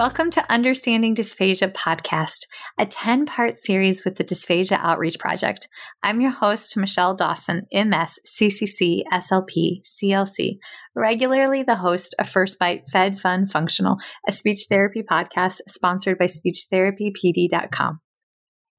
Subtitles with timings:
[0.00, 2.46] welcome to Understanding Dysphagia podcast,
[2.78, 5.68] a 10 part series with the Dysphagia Outreach Project.
[6.02, 10.56] I'm your host, Michelle Dawson, MS, CCC, SLP, CLC,
[10.94, 16.24] regularly the host of First Bite Fed Fun Functional, a speech therapy podcast sponsored by
[16.24, 18.00] SpeechTherapyPD.com.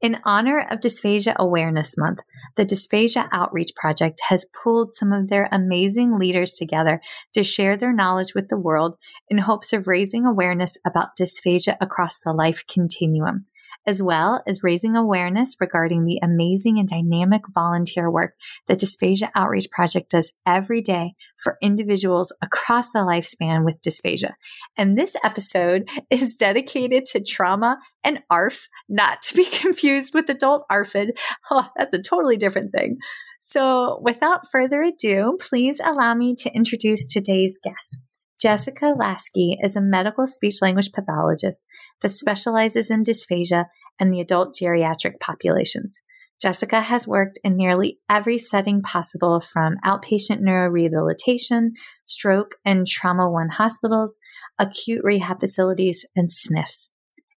[0.01, 2.21] In honor of Dysphagia Awareness Month,
[2.55, 6.99] the Dysphagia Outreach Project has pulled some of their amazing leaders together
[7.33, 8.97] to share their knowledge with the world
[9.29, 13.45] in hopes of raising awareness about dysphagia across the life continuum
[13.85, 18.35] as well as raising awareness regarding the amazing and dynamic volunteer work
[18.67, 24.33] that Dysphagia Outreach Project does every day for individuals across the lifespan with dysphagia.
[24.77, 30.65] And this episode is dedicated to trauma and ARF, not to be confused with adult
[30.71, 31.11] ARFID.
[31.49, 32.97] Oh, that's a totally different thing.
[33.43, 38.03] So, without further ado, please allow me to introduce today's guest.
[38.41, 41.67] Jessica Lasky is a medical speech language pathologist
[42.01, 43.65] that specializes in dysphagia
[43.99, 46.01] and the adult geriatric populations.
[46.41, 53.49] Jessica has worked in nearly every setting possible from outpatient neurorehabilitation, stroke and trauma one
[53.49, 54.17] hospitals,
[54.57, 56.89] acute rehab facilities, and SNFs.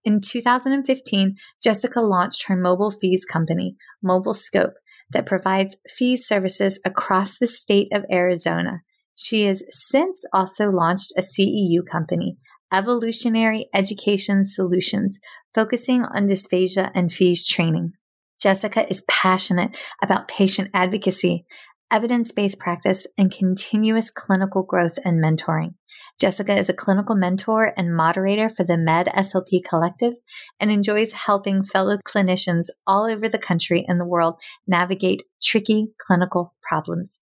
[0.04, 4.74] In 2015, Jessica launched her mobile FEES company, Mobile Scope,
[5.10, 8.82] that provides FEES services across the state of Arizona
[9.16, 12.36] she has since also launched a CEU company,
[12.72, 15.20] Evolutionary Education Solutions,
[15.54, 17.92] focusing on dysphagia and FEES training.
[18.40, 21.44] Jessica is passionate about patient advocacy,
[21.90, 25.74] evidence based practice, and continuous clinical growth and mentoring.
[26.18, 30.14] Jessica is a clinical mentor and moderator for the Med SLP Collective
[30.60, 36.54] and enjoys helping fellow clinicians all over the country and the world navigate tricky clinical
[36.62, 37.20] problems.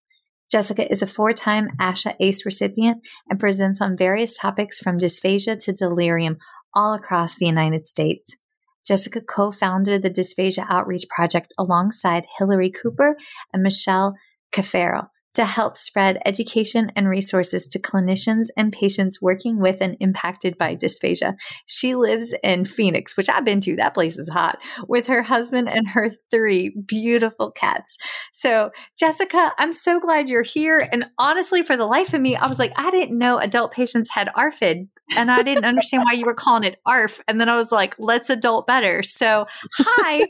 [0.50, 5.56] Jessica is a four time ASHA ACE recipient and presents on various topics from dysphagia
[5.58, 6.38] to delirium
[6.74, 8.36] all across the United States.
[8.84, 13.16] Jessica co founded the Dysphagia Outreach Project alongside Hillary Cooper
[13.52, 14.14] and Michelle
[14.52, 20.58] Cafaro to help spread education and resources to clinicians and patients working with and impacted
[20.58, 21.34] by dysphagia.
[21.66, 23.76] She lives in Phoenix, which I've been to.
[23.76, 24.58] That place is hot,
[24.88, 27.96] with her husband and her three beautiful cats.
[28.32, 30.88] So, Jessica, I'm so glad you're here.
[30.92, 34.10] And honestly, for the life of me, I was like, I didn't know adult patients
[34.10, 37.20] had ARFID and I didn't understand why you were calling it ARF.
[37.28, 39.02] And then I was like, let's adult better.
[39.02, 39.46] So,
[39.76, 40.26] hi,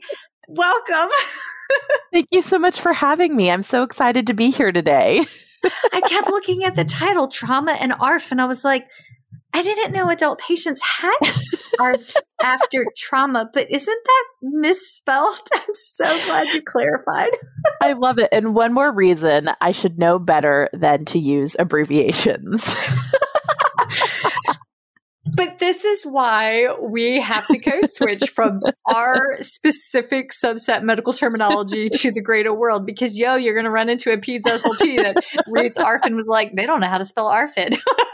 [0.51, 1.11] welcome.
[2.13, 3.51] Thank you so much for having me.
[3.51, 5.25] I'm so excited to be here today.
[5.93, 8.87] I kept looking at the title, Trauma and ARF, and I was like,
[9.53, 11.19] I didn't know adult patients had
[11.81, 15.41] ARF after trauma, but isn't that misspelled?
[15.53, 17.31] I'm so glad you clarified.
[17.81, 18.29] I love it.
[18.33, 22.73] And one more reason I should know better than to use abbreviations.
[25.35, 31.89] But this is why we have to code switch from our specific subset medical terminology
[31.89, 35.17] to the greater world because, yo, you're going to run into a PEDS SLP that
[35.47, 37.79] reads ARF and was like, they don't know how to spell ARFID.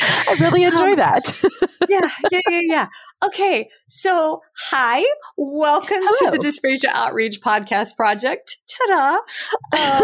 [0.00, 1.32] I really enjoy um, that.
[1.88, 2.86] yeah, yeah, yeah, yeah.
[3.24, 5.04] Okay, so hi,
[5.36, 6.30] welcome Hello.
[6.30, 8.56] to the Dysphagia Outreach Podcast Project.
[8.68, 9.14] Ta-da!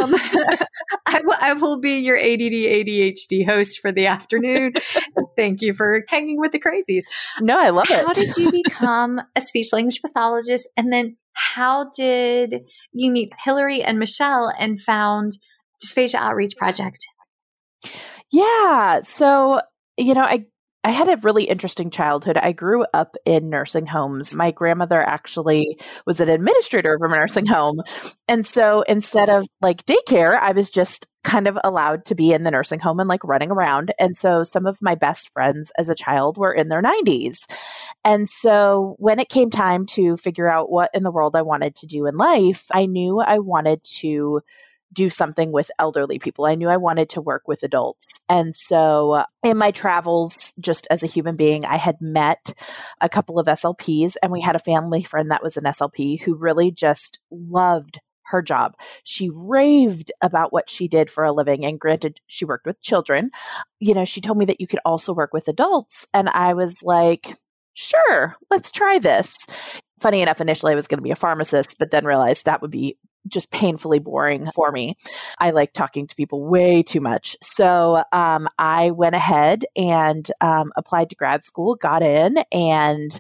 [0.03, 0.14] Um,
[1.06, 4.72] I, w- I will be your ADD ADHD host for the afternoon.
[5.36, 7.03] Thank you for hanging with the crazies.
[7.41, 8.04] No, I love it.
[8.04, 13.82] How did you become a speech language pathologist, and then how did you meet Hillary
[13.82, 15.32] and Michelle and found
[15.84, 17.04] Dysphagia Outreach Project?
[18.30, 19.00] Yeah.
[19.03, 19.60] So
[19.97, 20.47] you know, I
[20.84, 22.36] I had a really interesting childhood.
[22.36, 24.34] I grew up in nursing homes.
[24.34, 27.82] My grandmother actually was an administrator of a nursing home.
[28.26, 32.42] And so instead of like daycare, I was just kind of allowed to be in
[32.42, 33.92] the nursing home and like running around.
[34.00, 37.36] And so some of my best friends as a child were in their 90s.
[38.04, 41.77] And so when it came time to figure out what in the world I wanted
[41.77, 44.41] to do in life, I knew I wanted to
[44.92, 46.44] do something with elderly people.
[46.44, 48.21] I knew I wanted to work with adults.
[48.28, 52.53] And so uh, in my travels, just as a human being, I had met
[53.00, 56.34] a couple of SLPs and we had a family friend that was an SLP who
[56.34, 58.74] really just loved her job.
[59.04, 61.65] She raved about what she did for a living.
[61.65, 63.30] And granted, she worked with children.
[63.78, 66.06] You know, she told me that you could also work with adults.
[66.15, 67.36] And I was like,
[67.74, 69.36] sure, let's try this.
[70.00, 72.71] Funny enough, initially I was going to be a pharmacist, but then realized that would
[72.71, 72.97] be
[73.28, 74.97] just painfully boring for me.
[75.39, 77.36] I like talking to people way too much.
[77.42, 83.19] So um, I went ahead and um, applied to grad school, got in, and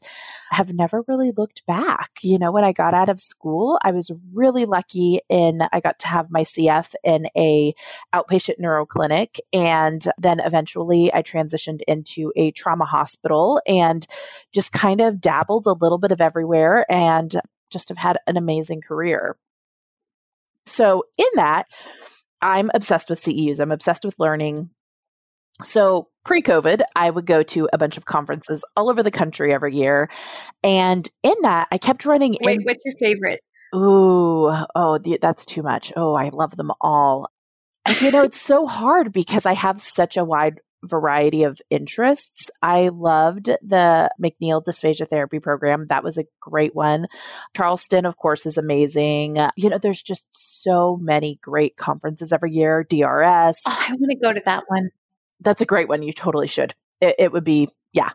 [0.50, 2.10] have never really looked back.
[2.22, 5.98] You know, when I got out of school, I was really lucky in I got
[6.00, 7.72] to have my CF in a
[8.14, 14.06] outpatient neuro clinic, and then eventually I transitioned into a trauma hospital and
[14.52, 17.34] just kind of dabbled a little bit of everywhere and
[17.70, 19.36] just have had an amazing career.
[20.66, 21.66] So, in that,
[22.40, 23.60] I'm obsessed with CEUs.
[23.60, 24.70] I'm obsessed with learning.
[25.62, 29.52] So, pre COVID, I would go to a bunch of conferences all over the country
[29.52, 30.10] every year.
[30.62, 32.36] And in that, I kept running.
[32.42, 33.40] Wait, in- what's your favorite?
[33.74, 35.92] Ooh, oh, that's too much.
[35.96, 37.30] Oh, I love them all.
[38.00, 42.50] you know, it's so hard because I have such a wide variety of interests.
[42.60, 45.86] I loved the McNeill dysphagia therapy program.
[45.88, 47.06] That was a great one.
[47.56, 49.36] Charleston, of course, is amazing.
[49.56, 52.84] You know, there's just so many great conferences every year.
[52.84, 53.60] DRS.
[53.66, 54.90] Oh, I want to go to that one.
[55.40, 56.02] That's a great one.
[56.02, 56.74] You totally should.
[57.00, 58.10] It, it would be, yeah,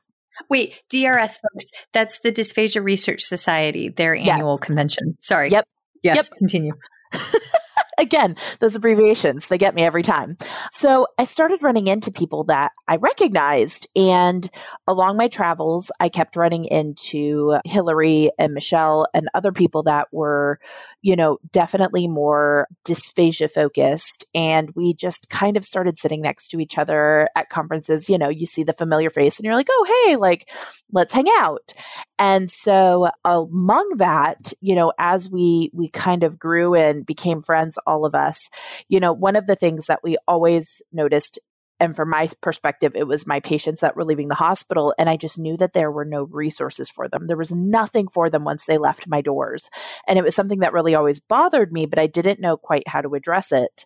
[0.49, 4.59] Wait, DRS folks, that's the Dysphagia Research Society, their annual yes.
[4.59, 5.15] convention.
[5.19, 5.49] Sorry.
[5.49, 5.67] Yep.
[6.03, 6.37] Yes, yep.
[6.37, 6.73] continue.
[7.97, 10.37] again, those abbreviations, they get me every time.
[10.71, 13.87] So I started running into people that I recognized.
[13.95, 14.49] And
[14.87, 20.59] along my travels, I kept running into Hillary and Michelle and other people that were,
[21.01, 24.25] you know, definitely more dysphagia focused.
[24.33, 28.09] And we just kind of started sitting next to each other at conferences.
[28.09, 30.49] You know, you see the familiar face and you're like, oh, hey, like,
[30.91, 31.73] let's hang out.
[32.19, 37.77] And so among that, you know, as we we kind of grew and became friends
[37.87, 38.49] all of us,
[38.89, 41.39] you know, one of the things that we always noticed
[41.79, 44.95] and from my perspective, it was my patients that were leaving the hospital.
[44.97, 47.27] And I just knew that there were no resources for them.
[47.27, 49.69] There was nothing for them once they left my doors.
[50.07, 53.01] And it was something that really always bothered me, but I didn't know quite how
[53.01, 53.85] to address it.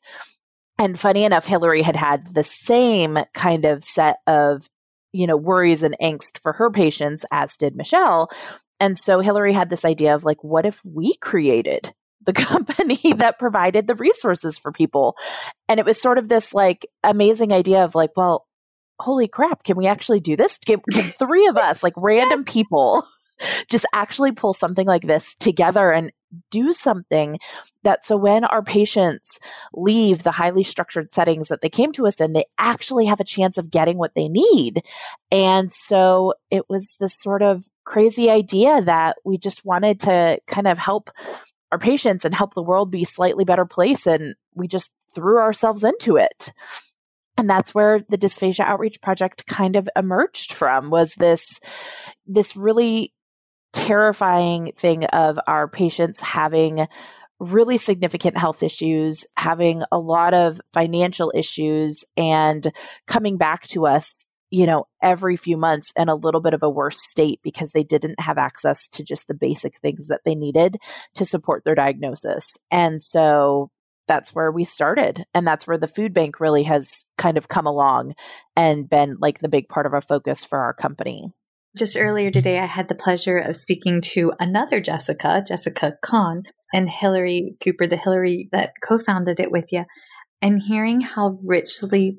[0.79, 4.67] And funny enough, Hillary had had the same kind of set of,
[5.11, 8.29] you know, worries and angst for her patients, as did Michelle.
[8.79, 11.93] And so Hillary had this idea of like, what if we created
[12.25, 15.17] the company that provided the resources for people.
[15.67, 18.47] And it was sort of this like amazing idea of like, well,
[18.99, 20.57] holy crap, can we actually do this?
[20.59, 23.03] Can, can three of us, like random people,
[23.69, 26.11] just actually pull something like this together and
[26.49, 27.37] do something
[27.83, 29.37] that so when our patients
[29.73, 33.25] leave the highly structured settings that they came to us in, they actually have a
[33.25, 34.83] chance of getting what they need.
[35.29, 40.67] And so it was this sort of crazy idea that we just wanted to kind
[40.67, 41.09] of help
[41.71, 44.05] our patients and help the world be slightly better place.
[44.07, 46.53] And we just threw ourselves into it.
[47.37, 51.59] And that's where the dysphagia outreach project kind of emerged from was this,
[52.27, 53.13] this really
[53.73, 56.87] terrifying thing of our patients having
[57.39, 62.71] really significant health issues, having a lot of financial issues, and
[63.07, 66.69] coming back to us you know, every few months in a little bit of a
[66.69, 70.77] worse state because they didn't have access to just the basic things that they needed
[71.15, 72.57] to support their diagnosis.
[72.69, 73.71] And so
[74.07, 75.23] that's where we started.
[75.33, 78.13] And that's where the food bank really has kind of come along
[78.57, 81.31] and been like the big part of our focus for our company.
[81.77, 86.43] Just earlier today, I had the pleasure of speaking to another Jessica, Jessica Kahn,
[86.73, 89.85] and Hillary Cooper, the Hillary that co founded it with you,
[90.41, 92.17] and hearing how richly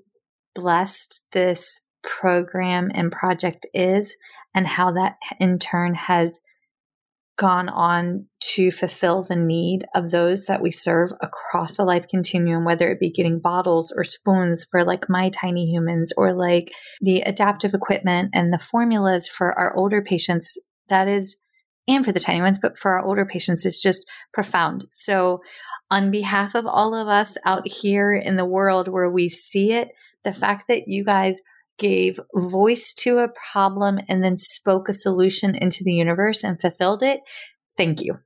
[0.55, 4.17] blessed this program and project is
[4.55, 6.41] and how that in turn has
[7.39, 12.65] gone on to fulfill the need of those that we serve across the life continuum,
[12.65, 16.69] whether it be getting bottles or spoons for like my tiny humans or like
[17.01, 20.59] the adaptive equipment and the formulas for our older patients.
[20.89, 21.39] That is,
[21.89, 24.87] and for the tiny ones, but for our older patients, is just profound.
[24.91, 25.41] So,
[25.91, 29.89] on behalf of all of us out here in the world where we see it,
[30.25, 31.43] the fact that you guys
[31.79, 37.03] gave voice to a problem and then spoke a solution into the universe and fulfilled
[37.03, 37.21] it.
[37.77, 38.19] Thank you.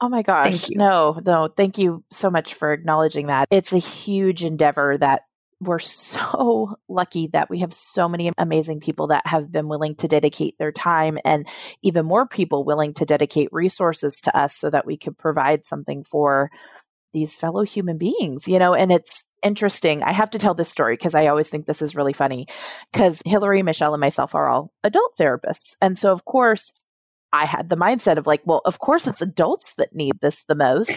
[0.00, 0.50] Oh my gosh.
[0.50, 0.78] Thank you.
[0.78, 3.46] No, no, thank you so much for acknowledging that.
[3.50, 5.22] It's a huge endeavor that
[5.60, 10.08] we're so lucky that we have so many amazing people that have been willing to
[10.08, 11.46] dedicate their time and
[11.82, 16.02] even more people willing to dedicate resources to us so that we could provide something
[16.02, 16.50] for
[17.12, 20.02] these fellow human beings, you know, and it's interesting.
[20.02, 22.46] I have to tell this story because I always think this is really funny
[22.92, 25.76] because Hillary, Michelle, and myself are all adult therapists.
[25.80, 26.80] And so, of course,
[27.32, 30.54] I had the mindset of like, well, of course, it's adults that need this the
[30.54, 30.90] most.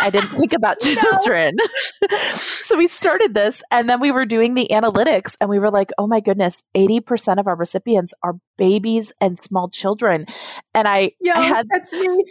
[0.00, 1.56] I didn't think about children.
[2.32, 5.90] so we started this and then we were doing the analytics and we were like,
[5.98, 10.26] oh my goodness, 80% of our recipients are babies and small children.
[10.74, 12.24] And I, yeah, I had, that's me.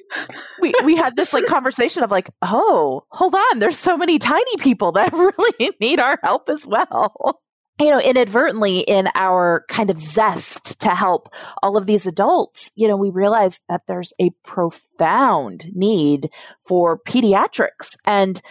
[0.62, 4.58] we, we had this like conversation of like, oh, hold on, there's so many tiny
[4.58, 7.41] people that really need our help as well
[7.82, 11.34] you know, inadvertently in our kind of zest to help
[11.64, 16.30] all of these adults, you know, we realized that there's a profound need
[16.68, 17.96] for pediatrics.
[18.06, 18.42] And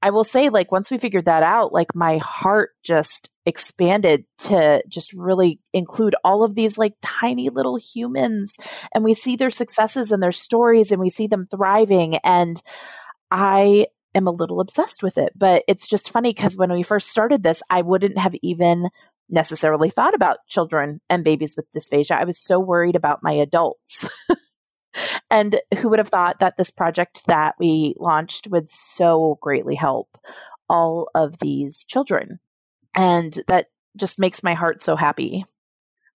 [0.00, 4.82] I will say, like, once we figured that out, like, my heart just expanded to
[4.88, 8.56] just really include all of these, like, tiny little humans.
[8.94, 12.16] And we see their successes and their stories and we see them thriving.
[12.24, 12.62] And
[13.30, 13.86] I
[14.18, 15.32] am a little obsessed with it.
[15.34, 18.88] But it's just funny because when we first started this, I wouldn't have even
[19.30, 22.18] necessarily thought about children and babies with dysphagia.
[22.18, 24.08] I was so worried about my adults.
[25.30, 30.08] and who would have thought that this project that we launched would so greatly help
[30.68, 32.40] all of these children?
[32.94, 35.44] And that just makes my heart so happy.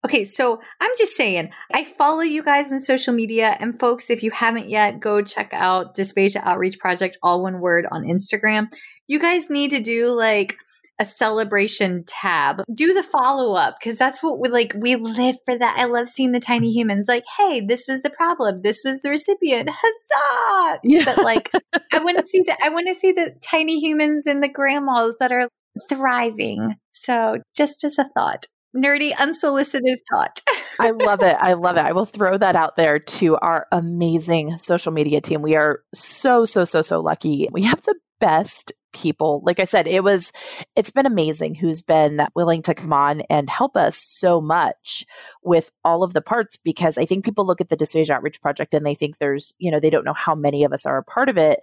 [0.04, 3.56] Okay, so I'm just saying, I follow you guys on social media.
[3.60, 7.86] And folks, if you haven't yet, go check out Dysphagia Outreach Project, all one word
[7.90, 8.68] on Instagram.
[9.08, 10.56] You guys need to do like
[11.00, 12.62] a celebration tab.
[12.72, 14.74] Do the follow up because that's what we like.
[14.78, 15.76] We live for that.
[15.78, 18.62] I love seeing the tiny humans like, hey, this was the problem.
[18.62, 19.70] This was the recipient.
[19.72, 20.80] Huzzah!
[20.84, 21.04] Yeah.
[21.04, 21.50] But like,
[21.92, 22.58] I want to see that.
[22.64, 25.48] I want to see the tiny humans and the grandmas that are
[25.88, 26.76] thriving.
[26.92, 28.46] So just as a thought
[28.76, 30.40] nerdy, unsolicited thought.
[30.78, 31.36] I love it.
[31.38, 31.80] I love it.
[31.84, 35.42] I will throw that out there to our amazing social media team.
[35.42, 37.48] We are so, so, so, so lucky.
[37.52, 39.42] We have the best people.
[39.44, 40.32] Like I said, it was,
[40.76, 45.04] it's been amazing who's been willing to come on and help us so much
[45.42, 48.74] with all of the parts because I think people look at the Dysphagia Outreach Project
[48.74, 51.04] and they think there's, you know, they don't know how many of us are a
[51.04, 51.60] part of it.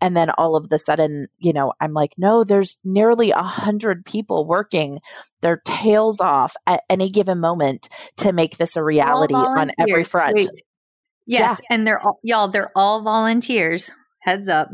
[0.00, 4.04] And then all of the sudden, you know, I'm like, no, there's nearly a hundred
[4.04, 5.00] people working
[5.40, 10.36] their tails off at any given moment to make this a reality on every front.
[10.36, 10.48] Wait.
[11.26, 11.74] Yes, yeah.
[11.74, 13.90] and they're all, y'all, they're all volunteers.
[14.20, 14.70] Heads up.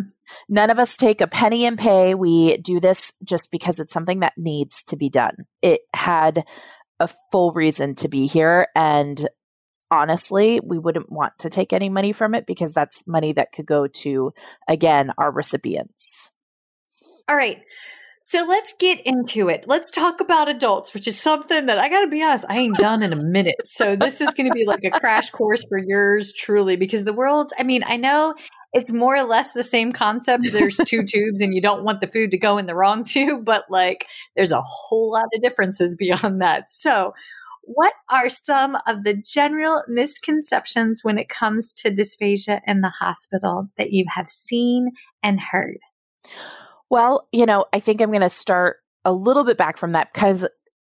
[0.49, 2.15] None of us take a penny in pay.
[2.15, 5.35] We do this just because it's something that needs to be done.
[5.63, 6.45] It had
[7.01, 8.69] a full reason to be here.
[8.75, 9.29] And
[9.91, 13.67] honestly, we wouldn't want to take any money from it because that's money that could
[13.67, 14.33] go to,
[14.69, 16.33] again, our recipients.
[17.29, 17.63] All right.
[18.29, 19.67] So let's get into it.
[19.69, 22.77] Let's talk about adults, which is something that I got to be honest, I ain't
[22.77, 23.55] done in a minute.
[23.65, 27.13] So this is going to be like a crash course for yours truly because the
[27.13, 28.35] world, I mean, I know
[28.77, 30.53] it's more or less the same concept.
[30.53, 33.43] There's two tubes and you don't want the food to go in the wrong tube,
[33.45, 34.07] but like
[34.37, 36.71] there's a whole lot of differences beyond that.
[36.71, 37.15] So,
[37.63, 43.69] what are some of the general misconceptions when it comes to dysphagia in the hospital
[43.77, 45.79] that you have seen and heard?
[46.91, 50.13] Well, you know, I think I'm going to start a little bit back from that
[50.13, 50.47] because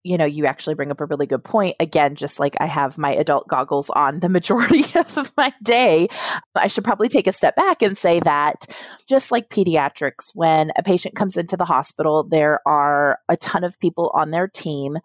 [0.05, 1.77] you know, you actually bring up a really good point.
[1.81, 6.09] Again, just like I have my adult goggles on the majority of my day,
[6.55, 8.67] I should probably take a step back and say that
[9.09, 13.81] just like pediatrics, when a patient comes into the hospital, there are a ton of
[13.81, 14.99] people on their team,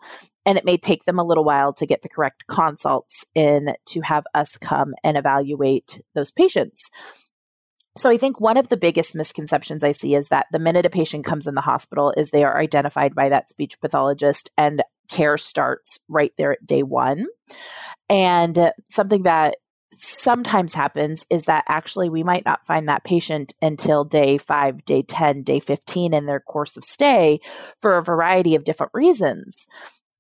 [0.45, 4.01] and it may take them a little while to get the correct consults in to
[4.01, 6.89] have us come and evaluate those patients.
[7.99, 10.89] So I think one of the biggest misconceptions I see is that the minute a
[10.89, 15.37] patient comes in the hospital is they are identified by that speech pathologist and care
[15.37, 17.25] starts right there at day 1.
[18.09, 19.57] And something that
[19.91, 25.01] sometimes happens is that actually we might not find that patient until day 5, day
[25.01, 27.41] 10, day 15 in their course of stay
[27.81, 29.67] for a variety of different reasons.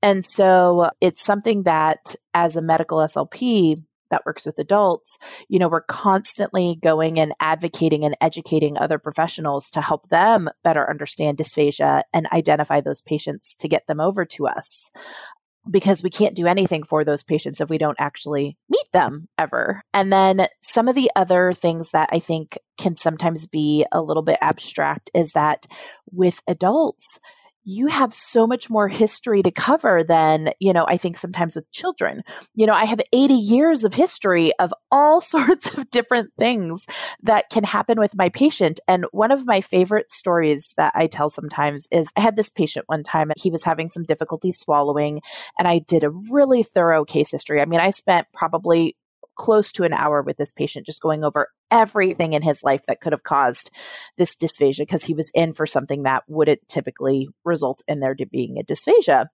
[0.01, 5.67] And so it's something that as a medical SLP that works with adults, you know,
[5.67, 12.03] we're constantly going and advocating and educating other professionals to help them better understand dysphagia
[12.13, 14.91] and identify those patients to get them over to us.
[15.69, 19.83] Because we can't do anything for those patients if we don't actually meet them ever.
[19.93, 24.23] And then some of the other things that I think can sometimes be a little
[24.23, 25.67] bit abstract is that
[26.11, 27.19] with adults,
[27.69, 31.71] you have so much more history to cover than, you know, I think sometimes with
[31.71, 32.23] children.
[32.55, 36.87] You know, I have 80 years of history of all sorts of different things
[37.21, 38.79] that can happen with my patient.
[38.87, 42.85] And one of my favorite stories that I tell sometimes is I had this patient
[42.87, 45.21] one time, he was having some difficulty swallowing,
[45.59, 47.61] and I did a really thorough case history.
[47.61, 48.95] I mean, I spent probably
[49.39, 52.99] close to an hour with this patient, just going over everything in his life that
[52.99, 53.71] could have caused
[54.17, 58.57] this dysphagia because he was in for something that wouldn't typically result in there being
[58.59, 59.27] a dysphagia.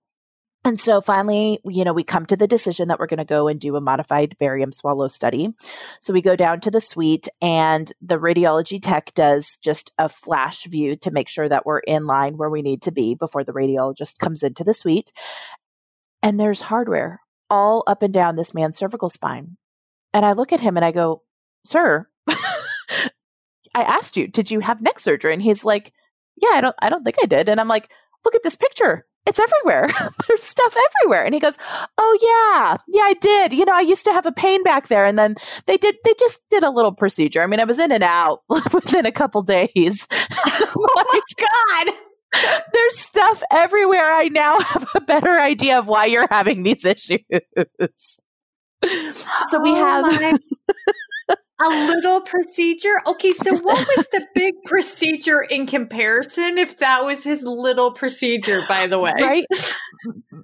[0.64, 3.46] And so finally, you know, we come to the decision that we're going to go
[3.46, 5.54] and do a modified barium swallow study.
[6.00, 10.64] So we go down to the suite, and the radiology tech does just a flash
[10.66, 13.52] view to make sure that we're in line where we need to be before the
[13.52, 15.12] radiologist comes into the suite.
[16.22, 19.56] And there's hardware all up and down this man's cervical spine.
[20.16, 21.22] And I look at him and I go,
[21.64, 23.10] Sir, I
[23.74, 25.32] asked you, did you have neck surgery?
[25.32, 25.92] And he's like,
[26.40, 27.48] Yeah, I don't I don't think I did.
[27.48, 27.90] And I'm like,
[28.24, 29.88] look at this picture it's everywhere.
[30.28, 31.24] There's stuff everywhere.
[31.24, 31.58] And he goes,
[31.98, 33.52] Oh yeah, yeah, I did.
[33.52, 35.04] You know, I used to have a pain back there.
[35.04, 35.34] And then
[35.66, 37.42] they did, they just did a little procedure.
[37.42, 40.06] I mean, I was in and out within a couple days.
[40.10, 41.94] oh my God.
[42.72, 44.12] There's stuff everywhere.
[44.12, 47.20] I now have a better idea of why you're having these issues.
[49.50, 50.04] So we oh have
[51.62, 53.00] a little procedure.
[53.06, 57.92] Okay, so Just, what was the big procedure in comparison if that was his little
[57.92, 59.14] procedure, by the way?
[59.20, 59.46] Right?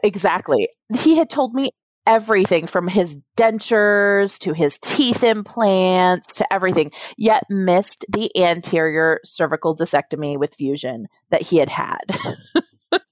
[0.03, 0.69] exactly.
[0.95, 1.71] He had told me
[2.07, 9.77] everything from his dentures to his teeth implants to everything, yet missed the anterior cervical
[9.77, 12.03] discectomy with fusion that he had had.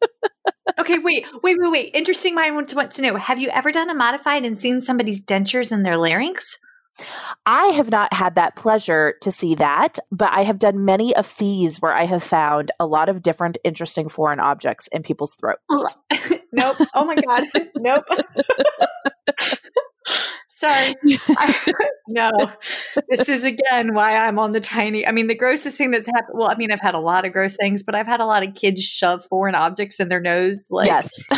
[0.80, 1.90] okay, wait, wait, wait, wait.
[1.94, 3.16] Interesting mind wants to know.
[3.16, 6.58] Have you ever done a modified and seen somebody's dentures in their larynx?
[7.46, 11.26] I have not had that pleasure to see that, but I have done many of
[11.26, 15.96] FEES where I have found a lot of different interesting foreign objects in people's throats.
[16.52, 16.76] nope.
[16.94, 17.44] Oh my God.
[17.76, 18.04] nope.
[20.60, 20.94] Sorry.
[21.38, 21.74] I,
[22.08, 22.30] no,
[23.08, 25.06] this is again why I'm on the tiny.
[25.06, 26.34] I mean, the grossest thing that's happened.
[26.38, 28.46] Well, I mean, I've had a lot of gross things, but I've had a lot
[28.46, 31.10] of kids shove foreign objects in their nose, like yes.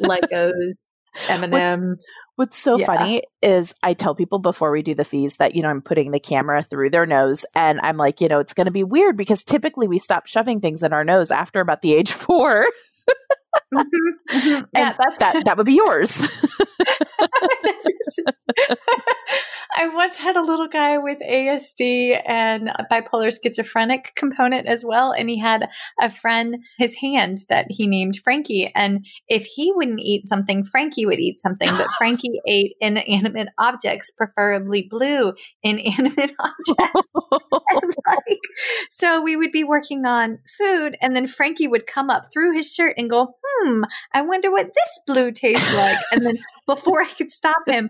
[0.00, 0.88] Legos,
[1.28, 2.06] M and M's.
[2.36, 2.86] What's so yeah.
[2.86, 6.12] funny is I tell people before we do the FEES that you know I'm putting
[6.12, 9.16] the camera through their nose, and I'm like, you know, it's going to be weird
[9.16, 12.64] because typically we stop shoving things in our nose after about the age four.
[13.74, 14.64] mm-hmm, mm-hmm.
[14.72, 15.44] Yeah, that's that.
[15.46, 16.28] That would be yours.
[19.76, 25.12] I once had a little guy with ASD and bipolar schizophrenic component as well.
[25.12, 25.68] And he had
[26.00, 28.72] a friend, his hand that he named Frankie.
[28.74, 31.68] And if he wouldn't eat something, Frankie would eat something.
[31.68, 37.08] But Frankie ate inanimate objects, preferably blue inanimate objects.
[38.06, 38.38] like,
[38.90, 42.72] so we would be working on food, and then Frankie would come up through his
[42.72, 45.98] shirt and go, hmm, I wonder what this blue tastes like.
[46.12, 47.88] And then before I could stop him,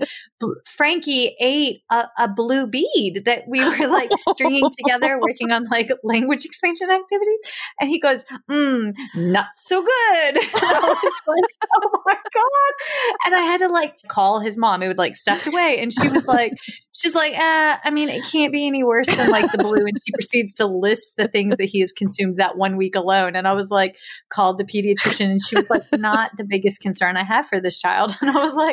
[0.65, 5.91] Frankie ate a, a blue bead that we were like stringing together, working on like
[6.05, 7.41] language expansion activities.
[7.81, 9.91] And he goes, hmm, not so good.
[10.55, 13.27] I was like, oh my God.
[13.27, 14.83] And I had to like call his mom.
[14.83, 15.79] It would like stuffed away.
[15.81, 16.53] And she was like,
[16.95, 19.85] she's like, uh, I mean, it can't be any worse than like the blue.
[19.87, 23.35] And she proceeds to list the things that he has consumed that one week alone.
[23.35, 23.97] And I was like,
[24.31, 27.81] called the pediatrician and she was like, not the biggest concern I have for this
[27.81, 28.17] child.
[28.29, 28.68] And I was like,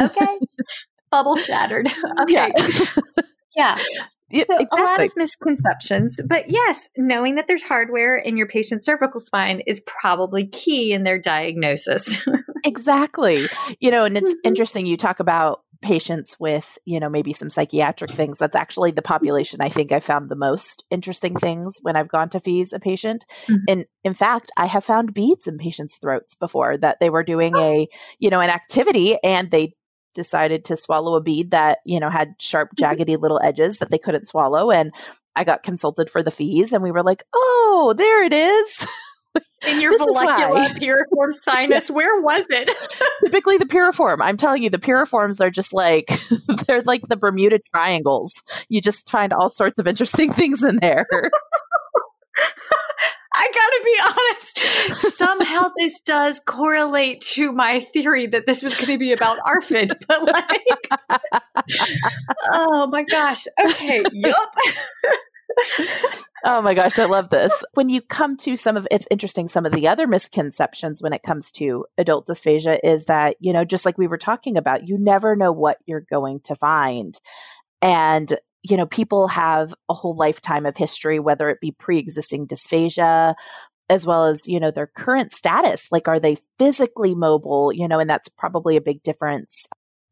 [0.00, 0.38] okay,
[1.10, 1.88] bubble shattered.
[2.20, 2.50] Okay.
[3.56, 3.78] Yeah.
[4.30, 4.44] yeah.
[4.44, 4.66] So exactly.
[4.72, 9.60] A lot of misconceptions, but yes, knowing that there's hardware in your patient's cervical spine
[9.66, 12.18] is probably key in their diagnosis.
[12.64, 13.38] exactly.
[13.80, 14.48] You know, and it's mm-hmm.
[14.48, 18.38] interesting you talk about patients with, you know, maybe some psychiatric things.
[18.38, 22.28] That's actually the population I think I found the most interesting things when I've gone
[22.30, 23.26] to FEES a patient.
[23.46, 23.64] Mm-hmm.
[23.68, 27.56] And in fact, I have found beads in patients' throats before that they were doing
[27.56, 27.86] a,
[28.18, 29.74] you know, an activity and they
[30.14, 32.84] decided to swallow a bead that, you know, had sharp, mm-hmm.
[32.84, 34.70] jaggedy little edges that they couldn't swallow.
[34.70, 34.92] And
[35.34, 38.86] I got consulted for the FEES and we were like, oh, there it is.
[39.68, 41.90] in your molecular piriform sinus.
[41.90, 42.70] Where was it?
[43.24, 44.18] Typically the piriform.
[44.20, 46.10] I'm telling you, the piriforms are just like
[46.66, 48.32] they're like the Bermuda triangles.
[48.68, 51.06] You just find all sorts of interesting things in there.
[53.38, 55.16] I gotta be honest.
[55.16, 59.92] Somehow this does correlate to my theory that this was going to be about ARFID,
[60.08, 60.64] but like,
[62.52, 63.46] oh my gosh.
[63.66, 64.02] Okay.
[64.12, 64.54] Yup
[66.44, 67.52] oh my gosh, I love this.
[67.74, 71.22] When you come to some of it's interesting, some of the other misconceptions when it
[71.22, 74.98] comes to adult dysphagia is that, you know, just like we were talking about, you
[74.98, 77.18] never know what you're going to find.
[77.82, 78.32] And
[78.68, 83.34] you know, people have a whole lifetime of history, whether it be pre existing dysphagia,
[83.88, 85.88] as well as, you know, their current status.
[85.92, 87.72] Like, are they physically mobile?
[87.72, 89.66] You know, and that's probably a big difference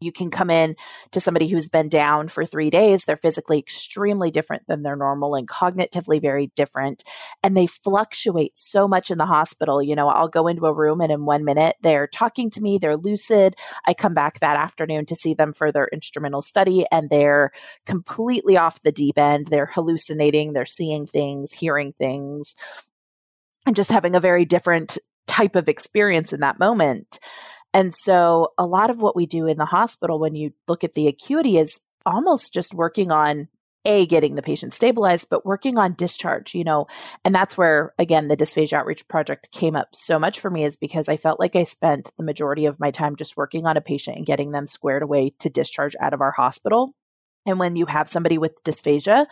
[0.05, 0.77] you can come in
[1.12, 3.05] to somebody who's been down for three days.
[3.05, 7.03] They're physically extremely different than their normal and cognitively very different.
[7.43, 9.83] And they fluctuate so much in the hospital.
[9.83, 12.79] You know, I'll go into a room and in one minute they're talking to me,
[12.79, 13.57] they're lucid.
[13.87, 17.51] I come back that afternoon to see them for their instrumental study and they're
[17.87, 19.47] completely off the deep end.
[19.47, 22.55] They're hallucinating, they're seeing things, hearing things,
[23.67, 27.19] and just having a very different type of experience in that moment.
[27.75, 30.95] And so a lot of what we do in the hospital when you look at
[30.95, 33.49] the acuity is almost just working on
[33.87, 36.87] a getting the patient stabilized but working on discharge you know?
[37.25, 40.77] And that's where again the dysphagia outreach project came up so much for me is
[40.77, 43.83] because i felt like i spent the majority of my time just working on a
[43.83, 46.95] patient and getting them squared away to discharge out of our hospital.
[47.47, 49.27] And when you have somebody with dysphagia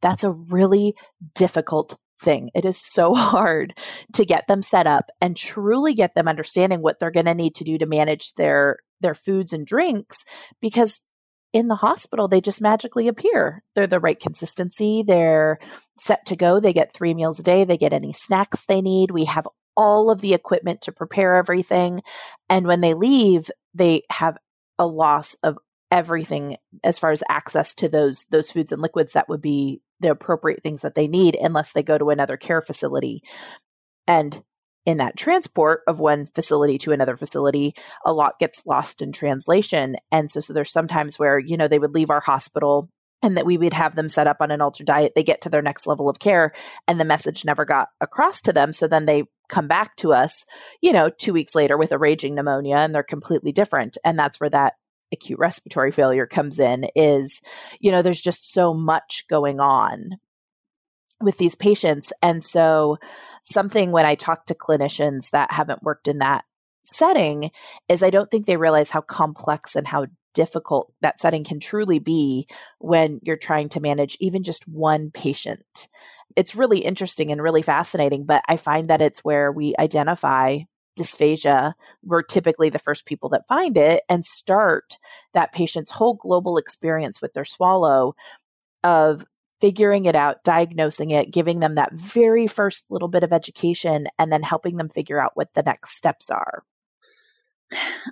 [0.00, 0.94] that's a really
[1.34, 3.74] difficult thing it is so hard
[4.12, 7.54] to get them set up and truly get them understanding what they're going to need
[7.54, 10.24] to do to manage their their foods and drinks
[10.60, 11.04] because
[11.52, 13.62] in the hospital, they just magically appear.
[13.74, 15.02] They're the right consistency.
[15.06, 15.58] They're
[15.98, 16.60] set to go.
[16.60, 17.64] They get three meals a day.
[17.64, 19.10] They get any snacks they need.
[19.10, 22.02] We have all of the equipment to prepare everything.
[22.50, 24.36] And when they leave, they have
[24.78, 25.56] a loss of
[25.90, 30.10] everything as far as access to those those foods and liquids that would be the
[30.10, 33.22] appropriate things that they need unless they go to another care facility.
[34.06, 34.42] And
[34.86, 37.74] in that transport of one facility to another facility,
[38.06, 39.96] a lot gets lost in translation.
[40.10, 42.88] And so, so there's sometimes where, you know, they would leave our hospital
[43.22, 45.12] and that we would have them set up on an altered diet.
[45.14, 46.52] They get to their next level of care
[46.86, 48.72] and the message never got across to them.
[48.72, 50.44] So then they come back to us,
[50.80, 53.98] you know, two weeks later with a raging pneumonia and they're completely different.
[54.04, 54.74] And that's where that
[55.12, 57.40] acute respiratory failure comes in is,
[57.80, 60.18] you know, there's just so much going on
[61.20, 62.12] with these patients.
[62.22, 62.98] And so,
[63.42, 66.44] something when I talk to clinicians that haven't worked in that
[66.84, 67.50] setting
[67.88, 71.98] is I don't think they realize how complex and how difficult that setting can truly
[71.98, 72.46] be
[72.78, 75.88] when you're trying to manage even just one patient.
[76.36, 80.58] It's really interesting and really fascinating, but I find that it's where we identify
[80.98, 84.98] dysphagia, we're typically the first people that find it and start
[85.34, 88.14] that patient's whole global experience with their swallow
[88.84, 89.24] of
[89.60, 94.30] figuring it out, diagnosing it, giving them that very first little bit of education, and
[94.30, 96.62] then helping them figure out what the next steps are.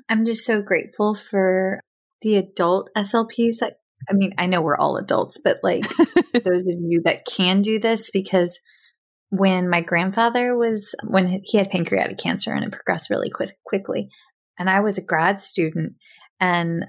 [0.09, 1.81] I'm just so grateful for
[2.23, 3.79] the adult SLPs that,
[4.11, 5.85] I mean, I know we're all adults, but like
[6.45, 8.61] those of you that can do this because
[9.37, 14.09] when my grandfather was, when he had pancreatic cancer and it progressed really quick, quickly,
[14.59, 15.95] and I was a grad student,
[16.41, 16.87] and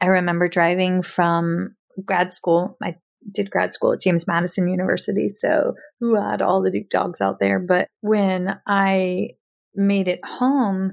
[0.00, 2.76] I remember driving from grad school.
[2.82, 2.96] i
[3.32, 5.28] did grad school at James Madison University.
[5.28, 7.58] So, who had all the Duke dogs out there.
[7.58, 9.30] But when I
[9.74, 10.92] made it home,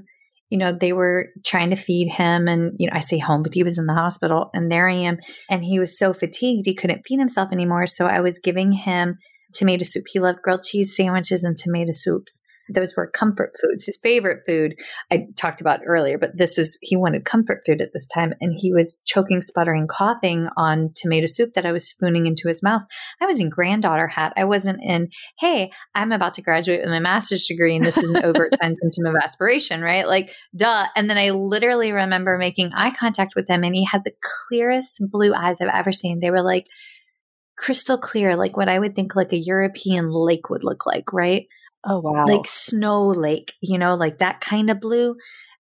[0.50, 2.48] you know, they were trying to feed him.
[2.48, 4.50] And, you know, I say home, but he was in the hospital.
[4.54, 5.18] And there I am.
[5.50, 7.86] And he was so fatigued, he couldn't feed himself anymore.
[7.86, 9.18] So I was giving him
[9.52, 10.04] tomato soup.
[10.10, 13.86] He loved grilled cheese sandwiches and tomato soups those were comfort foods.
[13.86, 14.74] His favorite food
[15.10, 18.52] I talked about earlier, but this was he wanted comfort food at this time, and
[18.54, 22.82] he was choking, sputtering, coughing on tomato soup that I was spooning into his mouth.
[23.20, 24.32] I was in granddaughter hat.
[24.36, 25.08] I wasn't in.
[25.38, 28.74] Hey, I'm about to graduate with my master's degree, and this is an overt sign
[28.74, 30.06] symptom of aspiration, right?
[30.06, 30.86] Like, duh.
[30.96, 34.12] And then I literally remember making eye contact with him, and he had the
[34.48, 36.20] clearest blue eyes I've ever seen.
[36.20, 36.66] They were like
[37.58, 41.46] crystal clear, like what I would think like a European lake would look like, right?
[41.84, 42.26] Oh wow.
[42.26, 45.16] Like snow lake, you know, like that kind of blue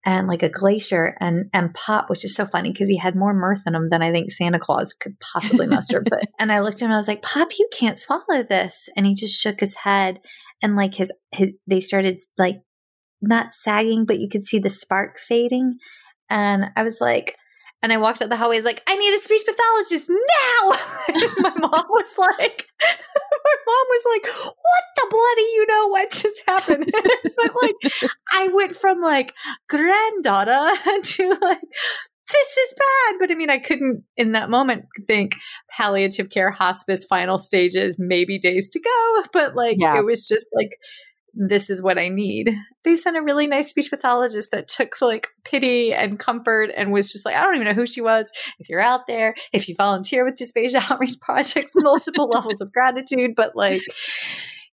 [0.04, 3.34] and like a glacier and and Pop, which is so funny because he had more
[3.34, 6.02] mirth in him than I think Santa Claus could possibly muster.
[6.08, 8.88] but and I looked at him and I was like, Pop, you can't swallow this.
[8.96, 10.20] And he just shook his head
[10.62, 12.56] and like his, his they started like
[13.20, 15.78] not sagging, but you could see the spark fading.
[16.30, 17.36] And I was like,
[17.86, 18.56] and I walked out the hallway.
[18.56, 20.70] I was like, I need a speech pathologist now.
[21.38, 26.42] my mom was like, my mom was like, what the bloody you know what just
[26.48, 26.92] happened?
[27.36, 29.32] but like, I went from like
[29.68, 30.68] granddaughter
[31.00, 31.60] to like,
[32.32, 33.14] this is bad.
[33.20, 35.36] But I mean, I couldn't in that moment think
[35.70, 39.22] palliative care, hospice, final stages, maybe days to go.
[39.32, 39.96] But like, yeah.
[39.96, 40.76] it was just like
[41.36, 42.50] this is what I need.
[42.84, 47.12] They sent a really nice speech pathologist that took like pity and comfort and was
[47.12, 48.30] just like, I don't even know who she was.
[48.58, 53.32] If you're out there, if you volunteer with dysphagia outreach projects, multiple levels of gratitude,
[53.36, 53.82] but like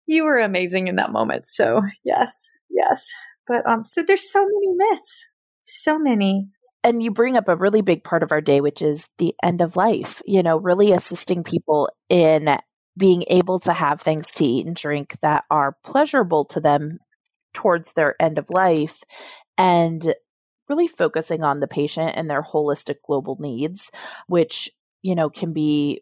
[0.05, 1.47] you were amazing in that moment.
[1.47, 3.09] So yes, yes.
[3.45, 5.27] But um, so there's so many myths,
[5.63, 6.47] so many.
[6.85, 9.61] And you bring up a really big part of our day, which is the end
[9.61, 12.57] of life, you know, really assisting people in
[12.97, 16.99] being able to have things to eat and drink that are pleasurable to them
[17.53, 19.03] towards their end of life
[19.57, 20.13] and
[20.69, 23.91] really focusing on the patient and their holistic global needs
[24.27, 24.69] which
[25.01, 26.01] you know can be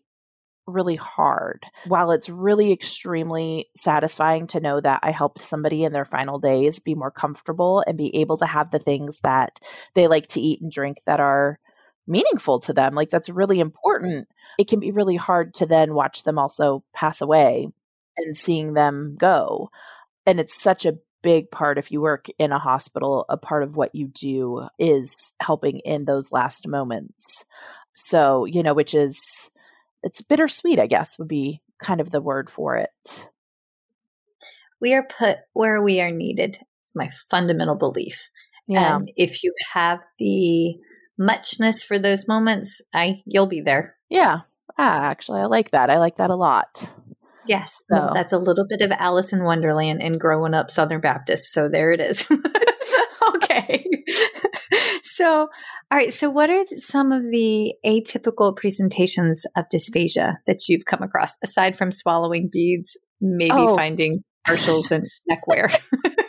[0.67, 1.65] really hard.
[1.87, 6.79] While it's really extremely satisfying to know that i helped somebody in their final days
[6.79, 9.59] be more comfortable and be able to have the things that
[9.95, 11.59] they like to eat and drink that are
[12.11, 12.93] meaningful to them.
[12.93, 14.27] Like that's really important.
[14.59, 17.69] It can be really hard to then watch them also pass away
[18.17, 19.71] and seeing them go.
[20.25, 23.75] And it's such a big part if you work in a hospital a part of
[23.75, 27.45] what you do is helping in those last moments
[27.93, 29.51] so you know which is
[30.03, 33.29] it's bittersweet i guess would be kind of the word for it
[34.79, 38.29] we are put where we are needed it's my fundamental belief
[38.67, 38.95] yeah.
[38.95, 40.75] and if you have the
[41.21, 44.39] muchness for those moments i you'll be there yeah
[44.77, 46.89] ah, actually i like that i like that a lot
[47.47, 48.11] Yes, so.
[48.13, 51.51] that's a little bit of Alice in Wonderland and growing up Southern Baptist.
[51.51, 52.23] So there it is.
[53.35, 53.85] okay.
[55.03, 55.49] so,
[55.91, 56.13] all right.
[56.13, 61.77] So, what are some of the atypical presentations of dysphagia that you've come across aside
[61.77, 63.75] from swallowing beads, maybe oh.
[63.75, 65.69] finding partials and neckwear?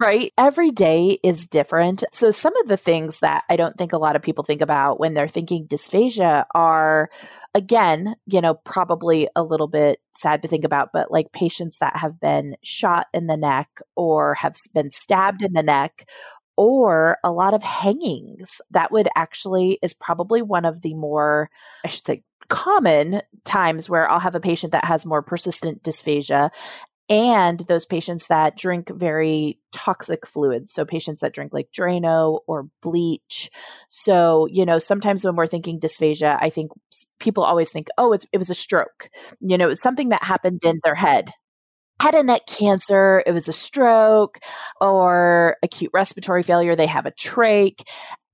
[0.00, 0.32] right?
[0.38, 2.04] Every day is different.
[2.12, 5.00] So, some of the things that I don't think a lot of people think about
[5.00, 7.10] when they're thinking dysphagia are
[7.54, 11.96] again, you know, probably a little bit sad to think about, but like patients that
[11.96, 16.06] have been shot in the neck or have been stabbed in the neck
[16.56, 18.60] or a lot of hangings.
[18.70, 21.50] That would actually is probably one of the more,
[21.84, 26.50] I should say, common times where I'll have a patient that has more persistent dysphagia
[27.10, 30.72] and those patients that drink very toxic fluids.
[30.72, 33.50] So, patients that drink like Drano or bleach.
[33.88, 36.70] So, you know, sometimes when we're thinking dysphagia, I think
[37.18, 39.10] people always think, oh, it was a stroke.
[39.40, 41.32] You know, it was something that happened in their head.
[42.00, 44.38] Head and neck cancer, it was a stroke
[44.80, 47.82] or acute respiratory failure, they have a trach.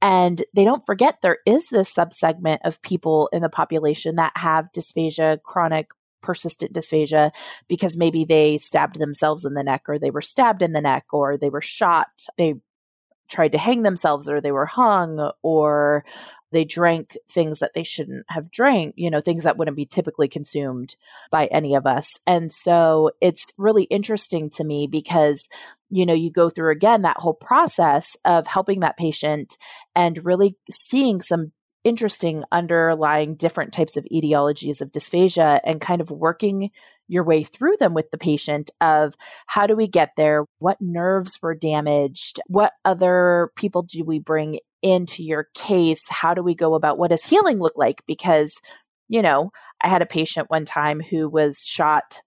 [0.00, 4.68] And they don't forget there is this subsegment of people in the population that have
[4.76, 5.88] dysphagia, chronic
[6.26, 7.30] persistent dysphagia
[7.68, 11.06] because maybe they stabbed themselves in the neck or they were stabbed in the neck
[11.12, 12.26] or they were shot.
[12.36, 12.56] They
[13.28, 16.04] tried to hang themselves or they were hung or
[16.52, 20.28] they drank things that they shouldn't have drank, you know, things that wouldn't be typically
[20.28, 20.96] consumed
[21.30, 22.20] by any of us.
[22.26, 25.48] And so it's really interesting to me because,
[25.90, 29.56] you know, you go through again that whole process of helping that patient
[29.94, 31.52] and really seeing some
[31.87, 36.70] interesting underlying different types of etiologies of dysphagia and kind of working
[37.07, 39.14] your way through them with the patient of
[39.46, 40.44] how do we get there?
[40.59, 42.40] What nerves were damaged?
[42.49, 46.09] What other people do we bring into your case?
[46.09, 48.03] How do we go about what does healing look like?
[48.07, 48.61] Because
[49.09, 49.51] you know
[49.85, 52.20] i had a patient one time who was shot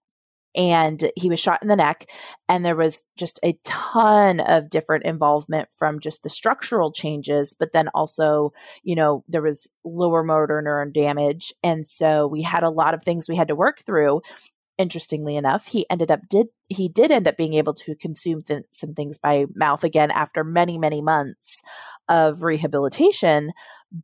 [0.54, 2.10] and he was shot in the neck
[2.48, 7.72] and there was just a ton of different involvement from just the structural changes but
[7.72, 12.70] then also you know there was lower motor neuron damage and so we had a
[12.70, 14.20] lot of things we had to work through.
[14.78, 18.62] Interestingly enough he ended up did he did end up being able to consume th-
[18.70, 21.60] some things by mouth again after many many months
[22.08, 23.52] of rehabilitation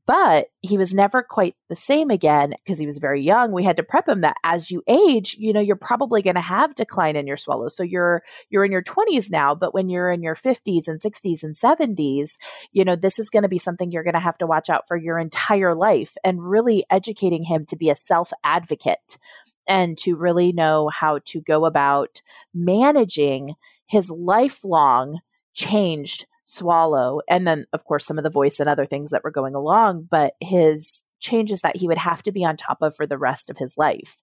[0.05, 3.53] but he was never quite the same again because he was very young.
[3.53, 6.41] We had to prep him that as you age you know you're probably going to
[6.41, 7.77] have decline in your swallows.
[7.77, 11.43] So you're you're in your 20s now but when you're in your 50s and 60s
[11.43, 12.37] and 70s
[12.73, 14.89] you know this is going to be something you're going to have to watch out
[14.89, 19.19] for your entire life and really educating him to be a self advocate
[19.67, 22.23] and to really know how to go about
[22.57, 23.55] managing
[23.87, 25.21] his lifelong
[25.55, 27.21] changed swallow.
[27.29, 30.09] And then, of course, some of the voice and other things that were going along,
[30.11, 33.51] but his changes that he would have to be on top of for the rest
[33.51, 34.23] of his life.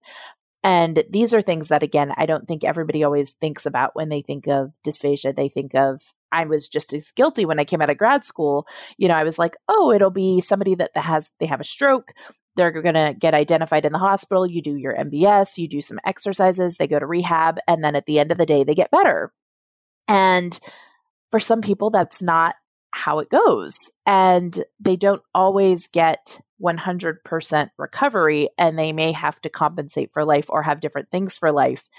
[0.63, 4.21] And these are things that, again, I don't think everybody always thinks about when they
[4.21, 5.35] think of dysphagia.
[5.35, 8.65] They think of, I was just as guilty when I came out of grad school.
[8.97, 12.13] You know, I was like, oh, it'll be somebody that has, they have a stroke.
[12.55, 14.47] They're going to get identified in the hospital.
[14.47, 17.59] You do your MBS, you do some exercises, they go to rehab.
[17.67, 19.33] And then at the end of the day, they get better.
[20.07, 20.57] And
[21.29, 22.55] for some people, that's not
[22.93, 23.75] how it goes.
[24.05, 30.45] And they don't always get 100% recovery and they may have to compensate for life
[30.49, 31.89] or have different things for life.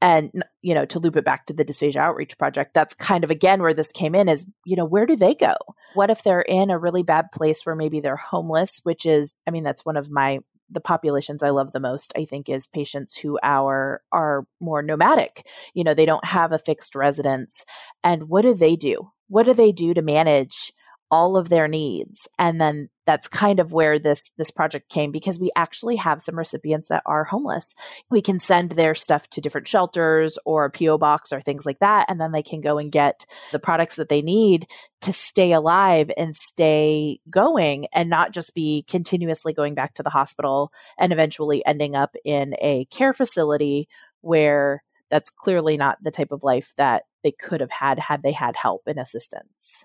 [0.00, 0.30] And,
[0.62, 3.62] you know, to loop it back to the dysphagia outreach project, that's kind of again
[3.62, 5.54] where this came in is, you know, where do they go?
[5.94, 9.50] What if they're in a really bad place where maybe they're homeless, which is, I
[9.50, 10.40] mean, that's one of my
[10.72, 15.46] the populations I love the most, I think, is patients who are are more nomadic.
[15.74, 17.64] You know, they don't have a fixed residence.
[18.02, 19.10] And what do they do?
[19.32, 20.74] What do they do to manage
[21.10, 22.28] all of their needs?
[22.38, 26.36] And then that's kind of where this this project came because we actually have some
[26.36, 27.74] recipients that are homeless.
[28.10, 31.78] We can send their stuff to different shelters or a po box or things like
[31.78, 34.66] that and then they can go and get the products that they need
[35.00, 40.10] to stay alive and stay going and not just be continuously going back to the
[40.10, 43.88] hospital and eventually ending up in a care facility
[44.20, 48.32] where that's clearly not the type of life that they could have had had they
[48.32, 49.84] had help and assistance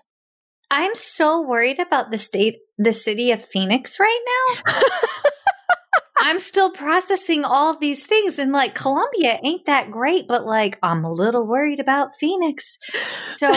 [0.70, 4.72] I'm so worried about the state, the city of Phoenix right now.
[6.20, 8.38] I'm still processing all of these things.
[8.38, 12.76] And like Columbia ain't that great, but like I'm a little worried about Phoenix.
[13.26, 13.48] So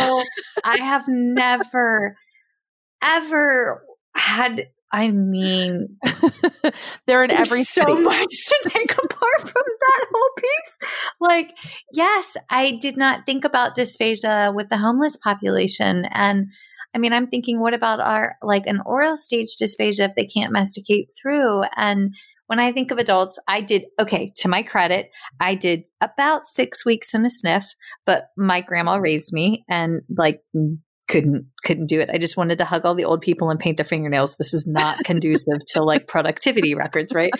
[0.64, 2.16] I have never,
[3.04, 3.84] ever
[4.16, 5.98] had I mean,
[7.08, 8.02] they're in every so city.
[8.02, 10.80] much to take apart from that whole piece.
[11.20, 11.54] Like,
[11.94, 16.48] yes, I did not think about dysphagia with the homeless population, and
[16.94, 20.52] I mean, I'm thinking, what about our like an oral stage dysphagia if they can't
[20.52, 21.64] masticate through?
[21.76, 22.14] And
[22.48, 24.34] when I think of adults, I did okay.
[24.38, 27.66] To my credit, I did about six weeks in a SNF,
[28.06, 30.42] but my grandma raised me, and like
[31.12, 32.10] couldn't couldn't do it.
[32.12, 34.38] I just wanted to hug all the old people and paint their fingernails.
[34.38, 37.32] This is not conducive to like productivity records, right?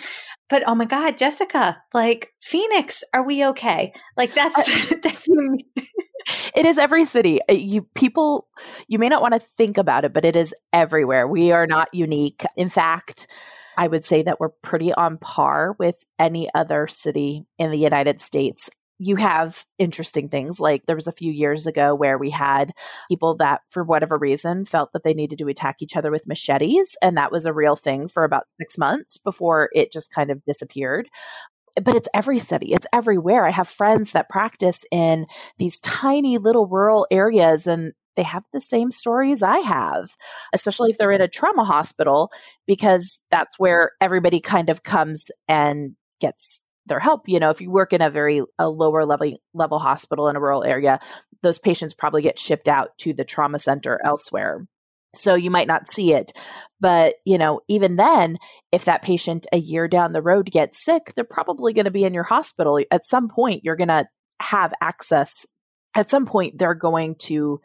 [0.48, 3.92] But oh my god, Jessica, like Phoenix, are we okay?
[4.16, 5.26] Like that's that's
[6.54, 7.40] it is every city.
[7.48, 8.48] Uh, you people
[8.86, 11.26] you may not want to think about it, but it is everywhere.
[11.26, 12.44] We are not unique.
[12.56, 13.26] In fact,
[13.76, 18.20] I would say that we're pretty on par with any other city in the United
[18.20, 18.68] States
[19.04, 22.72] you have interesting things like there was a few years ago where we had
[23.08, 26.96] people that for whatever reason felt that they needed to attack each other with machetes
[27.02, 30.44] and that was a real thing for about 6 months before it just kind of
[30.44, 31.08] disappeared.
[31.82, 33.44] But it's every city it's everywhere.
[33.44, 35.26] I have friends that practice in
[35.58, 40.14] these tiny little rural areas and they have the same stories I have,
[40.52, 42.30] especially if they're in a trauma hospital,
[42.66, 47.28] because that's where everybody kind of comes and gets their help.
[47.28, 50.40] You know, if you work in a very a lower level level hospital in a
[50.40, 51.00] rural area,
[51.42, 54.66] those patients probably get shipped out to the trauma center elsewhere.
[55.14, 56.32] So you might not see it.
[56.80, 58.38] But, you know, even then,
[58.72, 62.04] if that patient a year down the road gets sick, they're probably going to be
[62.04, 62.80] in your hospital.
[62.90, 64.06] At some point, you're going to
[64.40, 65.46] have access.
[65.94, 67.60] At some point, they're going to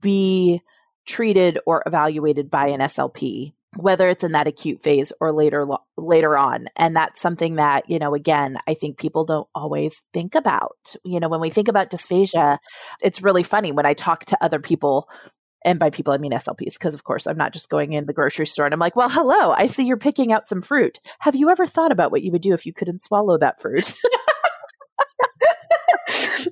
[0.00, 0.60] be
[1.06, 6.36] treated or evaluated by an SLP whether it's in that acute phase or later later
[6.36, 6.66] on.
[6.76, 10.94] And that's something that you know again i think people don't always think about.
[11.04, 12.58] You know when we think about dysphagia
[13.02, 15.08] it's really funny when i talk to other people
[15.64, 18.12] and by people i mean slps because of course i'm not just going in the
[18.12, 21.00] grocery store and i'm like well hello i see you're picking out some fruit.
[21.20, 23.94] Have you ever thought about what you would do if you couldn't swallow that fruit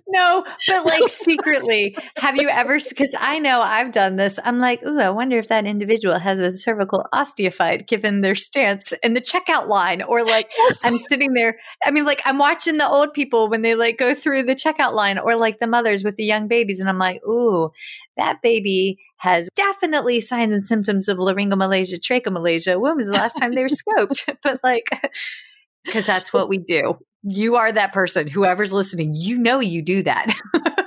[0.09, 2.79] no, but like secretly, have you ever?
[2.89, 4.39] Because I know I've done this.
[4.45, 8.93] I'm like, ooh, I wonder if that individual has a cervical osteophyte given their stance
[9.03, 10.85] in the checkout line, or like yes.
[10.85, 11.59] I'm sitting there.
[11.85, 14.95] I mean, like I'm watching the old people when they like go through the checkout
[14.95, 17.71] line, or like the mothers with the young babies, and I'm like, ooh,
[18.17, 22.81] that baby has definitely signs and symptoms of laryngomalacia, tracheomalacia.
[22.81, 24.37] When was the last time they were scoped?
[24.43, 24.89] but like,
[25.85, 28.27] because that's what we do you are that person.
[28.27, 30.35] Whoever's listening, you know you do that.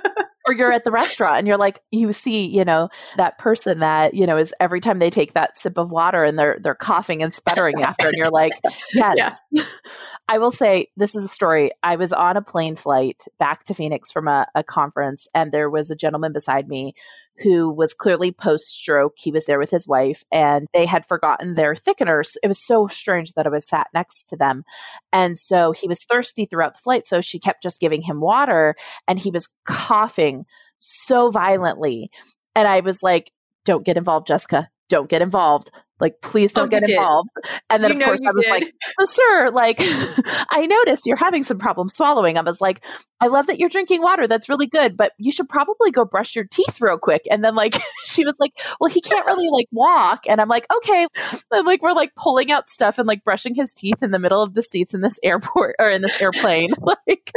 [0.46, 4.14] or you're at the restaurant and you're like you see you know that person that
[4.14, 7.24] you know is every time they take that sip of water and they're they're coughing
[7.24, 8.52] and sputtering after and you're like
[8.94, 9.64] yes yeah.
[10.28, 13.74] i will say this is a story i was on a plane flight back to
[13.74, 16.94] phoenix from a, a conference and there was a gentleman beside me
[17.42, 19.14] who was clearly post stroke.
[19.18, 22.36] He was there with his wife and they had forgotten their thickeners.
[22.44, 24.64] It was so strange that I was sat next to them.
[25.12, 27.08] And so he was thirsty throughout the flight.
[27.08, 28.76] So she kept just giving him water
[29.08, 30.46] and he was coughing
[30.78, 32.12] so violently.
[32.56, 33.32] And I was like,
[33.66, 34.70] don't get involved, Jessica.
[34.94, 35.72] Don't get involved.
[36.00, 37.30] Like, please oh, don't oh, get involved.
[37.72, 38.52] And then, you of course, I was did.
[38.52, 39.78] like, so, sir, like,
[40.52, 42.38] I noticed you're having some problems swallowing.
[42.38, 42.86] I was like,
[43.20, 44.28] I love that you're drinking water.
[44.28, 47.24] That's really good, but you should probably go brush your teeth real quick.
[47.32, 47.76] And then, like,
[48.06, 50.26] she was like, well, he can't really, like, walk.
[50.28, 51.08] And I'm like, okay.
[51.52, 54.44] And, like, we're, like, pulling out stuff and, like, brushing his teeth in the middle
[54.44, 56.70] of the seats in this airport or in this airplane.
[56.82, 57.32] like,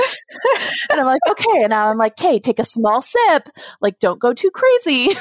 [0.91, 1.63] and I'm like, okay.
[1.63, 3.49] And now I'm like, okay, take a small sip.
[3.81, 5.17] Like, don't go too crazy.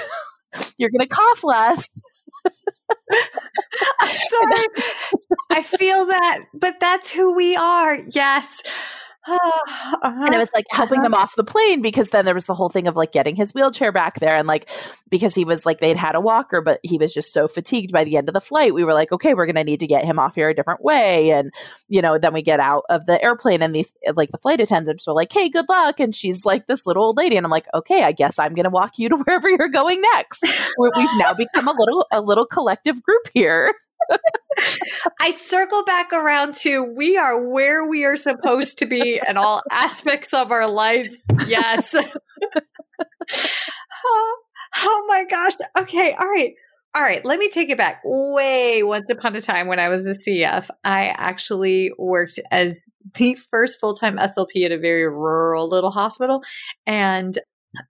[0.77, 1.89] you're going to cough less.
[3.99, 4.65] I'm sorry.
[5.51, 7.97] I feel that, but that's who we are.
[8.11, 8.63] Yes.
[9.27, 10.25] Uh-huh.
[10.25, 11.23] and it was like helping them uh-huh.
[11.23, 13.91] off the plane because then there was the whole thing of like getting his wheelchair
[13.91, 14.69] back there and like
[15.09, 18.03] because he was like they'd had a walker but he was just so fatigued by
[18.03, 20.05] the end of the flight we were like okay we're going to need to get
[20.05, 21.51] him off here a different way and
[21.87, 23.85] you know then we get out of the airplane and the
[24.15, 27.17] like the flight attendants were like hey good luck and she's like this little old
[27.17, 29.69] lady and I'm like okay I guess I'm going to walk you to wherever you're
[29.69, 30.43] going next
[30.77, 33.73] we've now become a little a little collective group here
[35.19, 39.61] I circle back around to we are where we are supposed to be in all
[39.71, 41.13] aspects of our life.
[41.47, 41.95] Yes.
[44.05, 44.37] oh,
[44.77, 45.53] oh my gosh.
[45.77, 46.13] Okay.
[46.13, 46.53] All right.
[46.95, 47.99] All right, let me take it back.
[48.05, 53.35] Way once upon a time when I was a CF, I actually worked as the
[53.35, 56.41] first full time SLP at a very rural little hospital.
[56.87, 57.37] And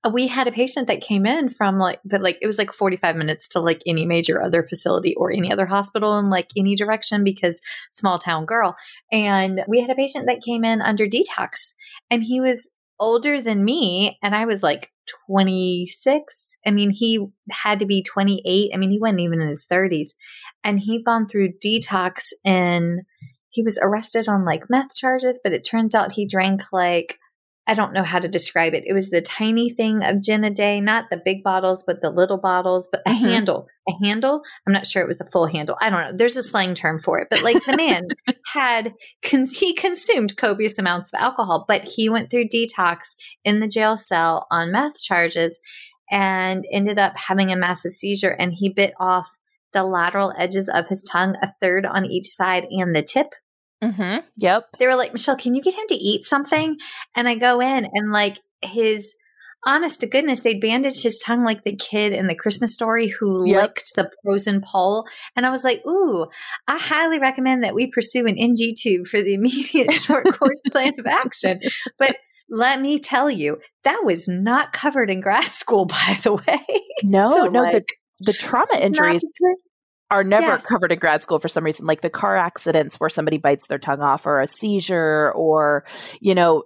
[0.03, 2.71] Uh, we had a patient that came in from like but like it was like
[2.71, 6.75] 45 minutes to like any major other facility or any other hospital in like any
[6.75, 7.61] direction because
[7.91, 8.75] small town girl.
[9.11, 11.73] And we had a patient that came in under detox
[12.09, 12.69] and he was
[12.99, 14.91] older than me and i was like
[15.27, 17.19] 26 i mean he
[17.51, 20.11] had to be 28 i mean he wasn't even in his 30s
[20.63, 23.01] and he'd gone through detox and
[23.49, 27.19] he was arrested on like meth charges but it turns out he drank like
[27.68, 28.84] I don't know how to describe it.
[28.86, 32.11] It was the tiny thing of gin a day, not the big bottles, but the
[32.11, 33.26] little bottles, but a mm-hmm.
[33.26, 34.41] handle, a handle.
[34.68, 35.76] I'm not sure it was a full handle.
[35.82, 36.11] I don't know.
[36.16, 38.07] There's a slang term for it, but like the man
[38.53, 38.93] had,
[39.24, 44.45] he consumed copious amounts of alcohol, but he went through detox in the jail cell
[44.51, 45.59] on meth charges
[46.11, 48.30] and ended up having a massive seizure.
[48.38, 49.28] And he bit off
[49.74, 53.28] the lateral edges of his tongue, a third on each side and the tip
[53.84, 54.26] Mm-hmm.
[54.38, 54.69] Yep.
[54.80, 56.78] They were like, Michelle, can you get him to eat something?
[57.15, 59.15] And I go in and like his
[59.65, 63.47] honest to goodness, they bandaged his tongue like the kid in the Christmas story who
[63.47, 63.61] yep.
[63.61, 65.07] licked the frozen pole.
[65.36, 66.28] And I was like, ooh,
[66.67, 70.93] I highly recommend that we pursue an NG tube for the immediate short course plan
[70.99, 71.59] of action.
[71.97, 72.17] But
[72.49, 76.65] let me tell you, that was not covered in grad school, by the way.
[77.03, 77.86] No, so no, like, the,
[78.19, 79.23] the trauma injuries
[80.12, 80.66] are never yes.
[80.66, 83.80] covered in grad school for some reason, like the car accidents where somebody bites their
[83.80, 85.84] tongue off or a seizure or,
[86.22, 86.64] you know,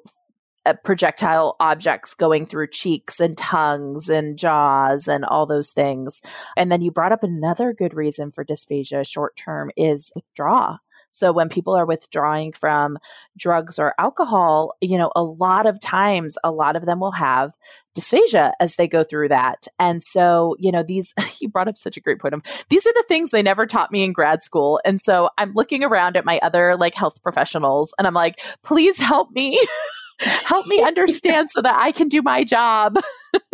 [0.66, 6.22] uh, projectile objects going through cheeks and tongues and jaws and all those things.
[6.58, 10.78] And then you brought up another good reason for dysphagia short term is withdraw.
[11.12, 12.97] So when people are withdrawing from
[13.38, 17.53] drugs or alcohol, you know, a lot of times, a lot of them will have
[17.97, 19.68] dysphagia as they go through that.
[19.78, 22.34] And so, you know, these, you brought up such a great point.
[22.34, 24.80] Of, these are the things they never taught me in grad school.
[24.86, 28.99] And so I'm looking around at my other like health professionals and I'm like, please
[28.99, 29.60] help me.
[30.20, 32.97] help me understand so that I can do my job.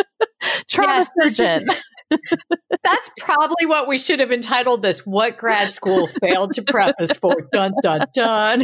[0.67, 1.67] Trauma yes, surgeon.
[2.85, 5.05] That's probably what we should have entitled this.
[5.05, 7.35] What grad school failed to us for?
[7.51, 8.63] Dun dun dun.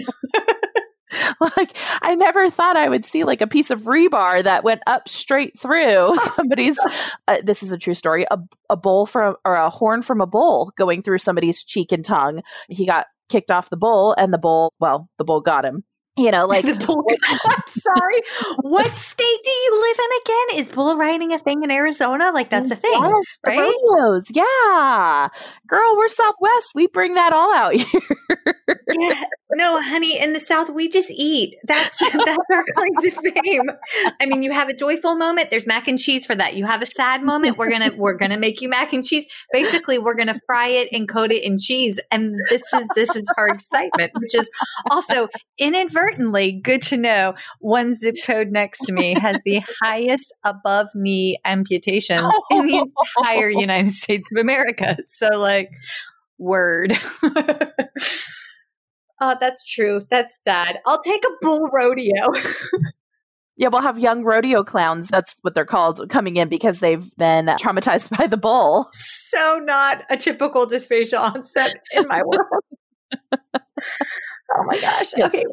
[1.58, 5.10] like I never thought I would see like a piece of rebar that went up
[5.10, 6.78] straight through somebody's.
[7.28, 8.26] Uh, this is a true story.
[8.32, 12.06] A, a bowl from or a horn from a bull going through somebody's cheek and
[12.06, 12.42] tongue.
[12.70, 14.74] He got kicked off the bull, and the bull.
[14.80, 15.84] Well, the bull got him
[16.18, 17.06] you know, like bull.
[17.68, 18.22] sorry,
[18.62, 20.62] what state do you live in again?
[20.62, 22.32] Is bull riding a thing in Arizona?
[22.34, 23.60] Like that's a thing, yes, right?
[23.60, 25.28] rodeos, yeah.
[25.68, 26.72] Girl, we're Southwest.
[26.76, 28.02] We bring that all out here.
[28.92, 29.24] yeah.
[29.54, 31.56] No, honey, in the South we just eat.
[31.66, 33.72] That's that's our claim to fame.
[34.22, 35.50] I mean, you have a joyful moment.
[35.50, 36.56] There's mac and cheese for that.
[36.56, 37.58] You have a sad moment.
[37.58, 39.26] We're gonna we're gonna make you mac and cheese.
[39.52, 43.24] Basically, we're gonna fry it and coat it in cheese, and this is this is
[43.38, 44.50] our excitement, which is
[44.90, 50.34] also inadvertent inadvertently, good to know, one zip code next to me has the highest
[50.44, 52.44] above knee amputations oh.
[52.52, 52.86] in the
[53.18, 54.98] entire United States of America.
[55.08, 55.70] So, like,
[56.38, 56.98] word.
[59.22, 60.06] oh, that's true.
[60.10, 60.80] That's sad.
[60.86, 62.14] I'll take a bull rodeo.
[63.58, 65.10] Yeah, we'll have young rodeo clowns.
[65.10, 68.88] That's what they're called coming in because they've been traumatized by the bull.
[68.92, 72.64] So, not a typical dysphagia onset in my world.
[74.58, 75.12] Oh my gosh.
[75.16, 75.30] Yes.
[75.34, 75.44] Okay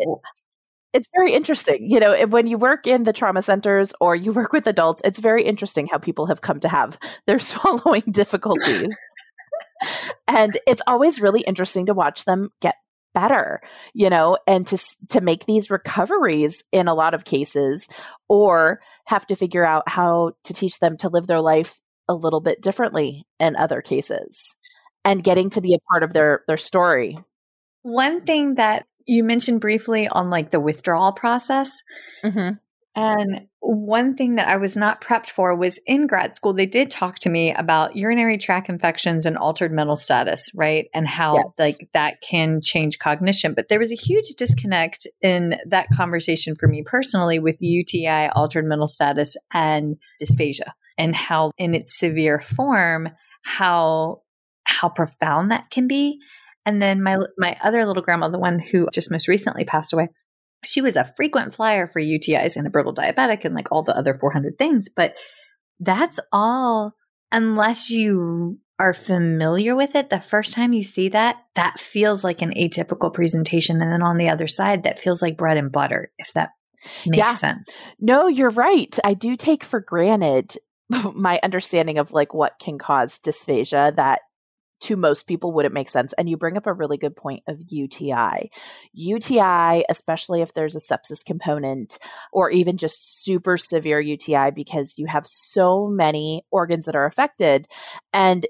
[0.92, 1.90] it's very interesting.
[1.90, 5.18] You know, when you work in the trauma centers or you work with adults, it's
[5.18, 8.96] very interesting how people have come to have their swallowing difficulties.
[10.26, 12.76] and it's always really interesting to watch them get
[13.14, 13.61] better,
[13.94, 14.78] you know, and to
[15.09, 17.88] to make these recoveries in a lot of cases
[18.28, 22.40] or have to figure out how to teach them to live their life a little
[22.40, 24.57] bit differently in other cases
[25.05, 27.18] and getting to be a part of their their story.
[27.83, 31.83] One thing that you mentioned briefly on like the withdrawal process.
[32.22, 32.57] Mm-hmm.
[32.95, 36.91] And one thing that I was not prepped for was in grad school, they did
[36.91, 40.89] talk to me about urinary tract infections and altered mental status, right?
[40.93, 41.55] And how yes.
[41.59, 43.55] like that can change cognition.
[43.55, 48.64] But there was a huge disconnect in that conversation for me personally with UTI, altered
[48.64, 53.09] mental status, and dysphagia, and how in its severe form,
[53.43, 54.22] how
[54.64, 56.20] how profound that can be
[56.67, 60.09] and then my my other little grandma, the one who just most recently passed away,
[60.65, 63.97] she was a frequent flyer for UTIs and a brittle diabetic and like all the
[63.97, 64.89] other 400 things.
[64.95, 65.15] But
[65.81, 66.95] that's all,
[67.31, 72.43] unless you are familiar with it, the first time you see that, that feels like
[72.43, 73.81] an atypical presentation.
[73.83, 76.51] And then on the other side, that feels like bread and butter, if that
[77.07, 77.29] makes yeah.
[77.29, 77.83] sense.
[78.01, 78.97] No, you're right.
[79.05, 80.57] I do take for granted
[81.15, 84.21] my understanding of like what can cause dysphagia that
[84.81, 86.12] to most people wouldn't make sense.
[86.16, 88.51] And you bring up a really good point of UTI.
[88.93, 91.99] UTI, especially if there's a sepsis component
[92.33, 97.66] or even just super severe UTI, because you have so many organs that are affected.
[98.12, 98.47] And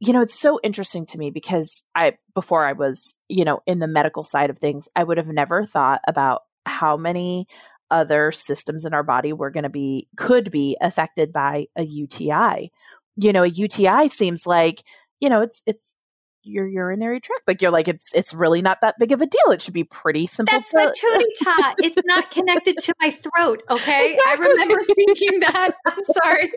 [0.00, 3.78] you know, it's so interesting to me because I, before I was, you know, in
[3.78, 7.46] the medical side of things, I would have never thought about how many
[7.90, 12.70] other systems in our body were going to be, could be affected by a UTI.
[13.16, 14.82] You know, a UTI seems like,
[15.20, 15.96] you know, it's, it's,
[16.44, 17.42] your urinary tract.
[17.46, 19.50] Like you're like, it's it's really not that big of a deal.
[19.52, 20.52] It should be pretty simple.
[20.52, 21.74] That's to- my tootie tot.
[21.78, 23.62] It's not connected to my throat.
[23.70, 24.14] Okay.
[24.14, 24.46] Exactly.
[24.46, 25.72] I remember thinking that.
[25.86, 26.52] I'm sorry.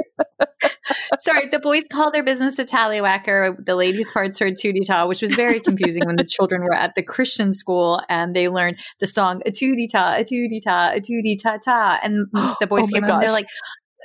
[1.19, 1.47] sorry.
[1.47, 3.65] The boys call their business a tallywhacker.
[3.65, 6.75] The ladies' parts are a tootie tot, which was very confusing when the children were
[6.75, 10.97] at the Christian school and they learned the song a tootie tot, a tootie tot,
[10.97, 11.99] a tootie ta ta.
[12.03, 12.27] And
[12.59, 13.47] the boys oh came home, they're like,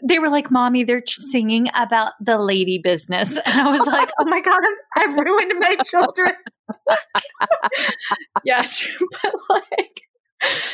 [0.03, 3.38] they were like, Mommy, they're singing about the lady business.
[3.47, 4.61] And I was like, Oh my God,
[4.97, 6.32] I've ruined my children.
[8.45, 8.86] yes.
[9.22, 10.03] But like,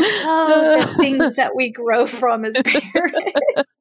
[0.01, 3.79] oh, the things that we grow from as parents.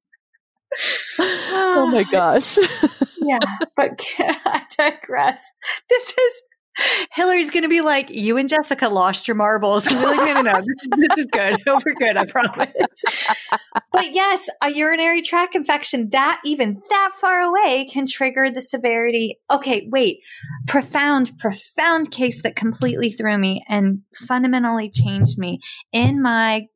[1.19, 2.57] oh my gosh.
[3.21, 3.39] yeah.
[3.75, 5.41] But I digress.
[5.89, 6.41] This is
[7.13, 9.87] Hillary's going to be like, you and Jessica lost your marbles.
[9.87, 11.61] And like, no, no, no, this, this is good.
[11.67, 12.69] We're good, I promise.
[13.91, 19.39] but yes, a urinary tract infection that even that far away can trigger the severity.
[19.49, 20.19] Okay, wait.
[20.67, 25.59] Profound, profound case that completely threw me and fundamentally changed me.
[25.91, 26.67] In my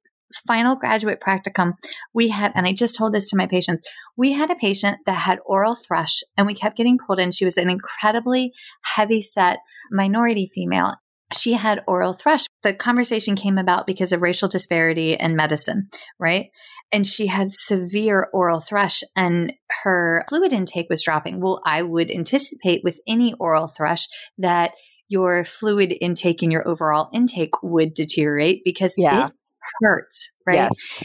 [0.47, 1.74] final graduate practicum,
[2.14, 3.82] we had, and I just told this to my patients,
[4.16, 7.32] we had a patient that had oral thrush and we kept getting pulled in.
[7.32, 9.60] She was an incredibly heavy set
[9.91, 10.95] minority female.
[11.33, 12.45] She had oral thrush.
[12.63, 15.87] The conversation came about because of racial disparity in medicine,
[16.19, 16.47] right?
[16.91, 21.39] And she had severe oral thrush and her fluid intake was dropping.
[21.39, 24.07] Well, I would anticipate with any oral thrush
[24.39, 24.71] that
[25.07, 29.27] your fluid intake and your overall intake would deteriorate because yeah.
[29.27, 29.33] it
[29.81, 30.69] hurts, right?
[30.69, 31.03] Yes.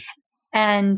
[0.53, 0.97] And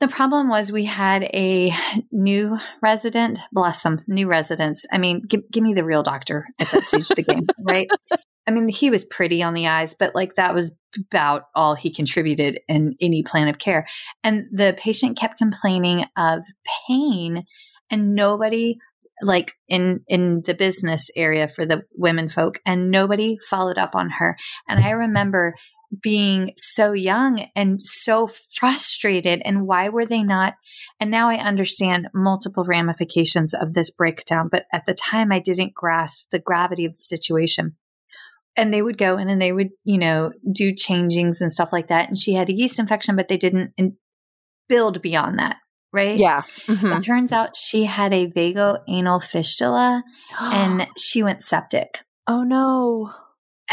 [0.00, 1.72] the problem was we had a
[2.10, 4.86] new resident, bless them, new residents.
[4.90, 7.88] I mean, give, give me the real doctor at that stage of the game, right?
[8.46, 10.72] I mean, he was pretty on the eyes, but like that was
[11.12, 13.86] about all he contributed in any plan of care.
[14.24, 16.40] And the patient kept complaining of
[16.88, 17.44] pain,
[17.90, 18.78] and nobody
[19.22, 24.08] like in in the business area for the women folk and nobody followed up on
[24.08, 24.34] her
[24.66, 25.54] and i remember
[26.02, 30.54] being so young and so frustrated and why were they not
[31.00, 35.74] and now i understand multiple ramifications of this breakdown but at the time i didn't
[35.74, 37.76] grasp the gravity of the situation.
[38.56, 41.88] And they would go in and they would you know do changings and stuff like
[41.88, 43.72] that and she had a yeast infection but they didn't
[44.68, 45.56] build beyond that
[45.92, 46.18] right?
[46.18, 46.42] Yeah.
[46.68, 46.86] Mm-hmm.
[46.86, 50.04] it turns out she had a vagal anal fistula
[50.40, 52.00] and she went septic.
[52.26, 53.12] Oh no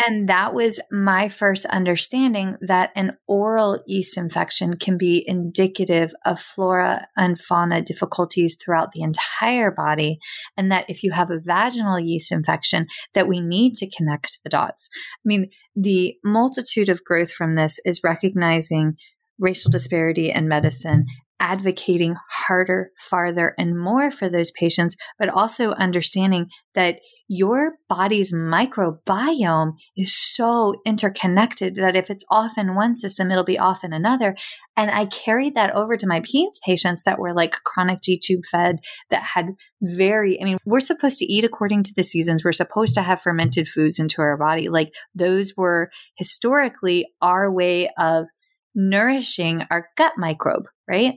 [0.06, 6.40] and that was my first understanding that an oral yeast infection can be indicative of
[6.40, 10.20] flora and fauna difficulties throughout the entire body.
[10.56, 12.86] And that if you have a vaginal yeast infection,
[13.16, 14.90] that we need to connect the dots.
[14.94, 18.98] I mean, the multitude of growth from this is recognizing
[19.40, 21.06] racial disparity in medicine
[21.40, 29.74] advocating harder, farther, and more for those patients, but also understanding that your body's microbiome
[29.98, 34.36] is so interconnected that if it's off in one system, it'll be off in another.
[34.78, 36.22] And I carried that over to my
[36.66, 38.78] patients that were like chronic G tube fed
[39.10, 39.48] that had
[39.82, 42.44] very, I mean, we're supposed to eat according to the seasons.
[42.44, 44.70] We're supposed to have fermented foods into our body.
[44.70, 48.26] Like those were historically our way of
[48.74, 51.16] nourishing our gut microbe, right?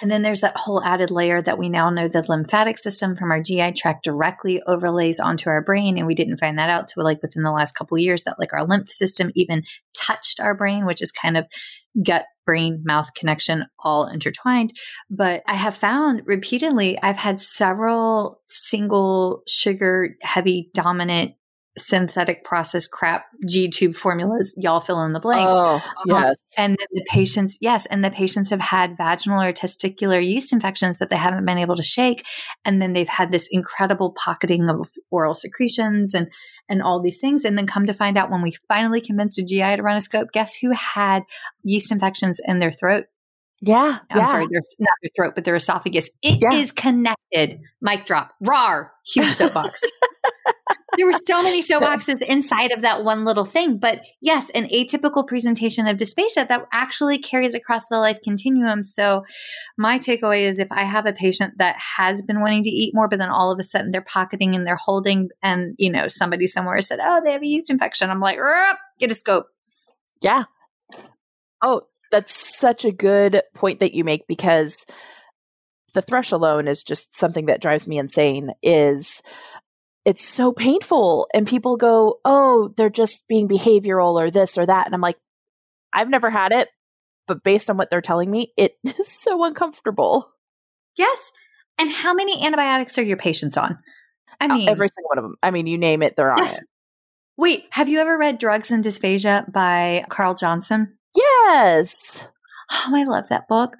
[0.00, 3.30] And then there's that whole added layer that we now know the lymphatic system from
[3.30, 5.98] our GI tract directly overlays onto our brain.
[5.98, 8.52] And we didn't find that out till like within the last couple years that like
[8.52, 9.62] our lymph system even
[9.94, 11.46] touched our brain, which is kind of
[12.04, 14.72] gut brain mouth connection all intertwined.
[15.10, 21.34] But I have found repeatedly, I've had several single sugar heavy dominant
[21.78, 24.54] synthetic process crap G tube formulas.
[24.56, 25.56] Y'all fill in the blanks.
[25.56, 26.36] Oh, um, yes.
[26.58, 30.98] and then the patients, yes, and the patients have had vaginal or testicular yeast infections
[30.98, 32.24] that they haven't been able to shake,
[32.64, 36.28] and then they've had this incredible pocketing of oral secretions and
[36.68, 37.44] and all these things.
[37.44, 40.00] And then come to find out when we finally convinced a GI to run a
[40.00, 41.22] scope, guess who had
[41.62, 43.06] yeast infections in their throat?
[43.60, 43.98] Yeah.
[44.10, 44.24] I'm yeah.
[44.24, 46.08] sorry, their, not their throat, but their esophagus.
[46.22, 46.54] It yeah.
[46.54, 47.60] is connected.
[47.82, 48.32] Mic drop.
[48.40, 48.92] Rar.
[49.04, 49.82] Huge soapbox.
[50.96, 53.78] there were so many soapboxes inside of that one little thing.
[53.78, 58.84] But yes, an atypical presentation of dysphagia that actually carries across the life continuum.
[58.84, 59.24] So
[59.78, 63.08] my takeaway is if I have a patient that has been wanting to eat more,
[63.08, 66.46] but then all of a sudden they're pocketing and they're holding, and you know, somebody
[66.46, 68.10] somewhere said, Oh, they have a yeast infection.
[68.10, 68.38] I'm like,
[68.98, 69.46] get a scope.
[70.20, 70.44] Yeah.
[71.62, 74.84] Oh, that's such a good point that you make because
[75.94, 79.22] the thrush alone is just something that drives me insane is
[80.04, 81.28] it's so painful.
[81.34, 84.86] And people go oh they're just being behavioral or this or that.
[84.86, 85.18] And i'm like
[85.92, 86.68] i've never had it
[87.26, 90.30] but based on what they're telling me it is so uncomfortable.
[90.96, 91.32] Yes.
[91.78, 93.78] And how many antibiotics are your patients on?
[94.40, 96.38] I uh, mean every single one of them i mean you name it they're on
[96.38, 96.58] yes.
[96.58, 96.66] it.
[97.36, 100.96] Wait have you ever read drugs and dysphagia by carl johnson?
[101.14, 102.26] Yes
[102.72, 103.76] Oh, I love that book.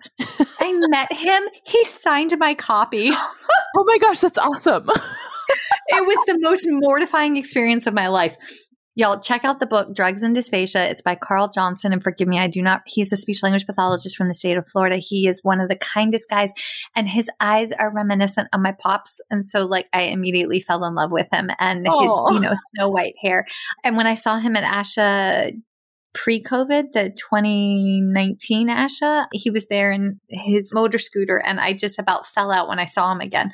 [0.60, 1.42] I met him.
[1.64, 3.10] He signed my copy.
[3.12, 4.84] oh my gosh, that's awesome.
[5.88, 8.36] it was the most mortifying experience of my life.
[8.96, 10.90] Y'all, check out the book Drugs and Dysphagia.
[10.90, 11.92] It's by Carl Johnson.
[11.92, 14.68] And forgive me, I do not, he's a speech language pathologist from the state of
[14.68, 14.96] Florida.
[14.96, 16.52] He is one of the kindest guys,
[16.96, 19.20] and his eyes are reminiscent of my pops.
[19.30, 22.04] And so, like, I immediately fell in love with him and Aww.
[22.04, 23.46] his, you know, snow white hair.
[23.84, 25.52] And when I saw him at ASHA
[26.12, 29.26] pre COVID, the 2019 ASHA.
[29.32, 32.84] He was there in his motor scooter, and I just about fell out when I
[32.84, 33.52] saw him again.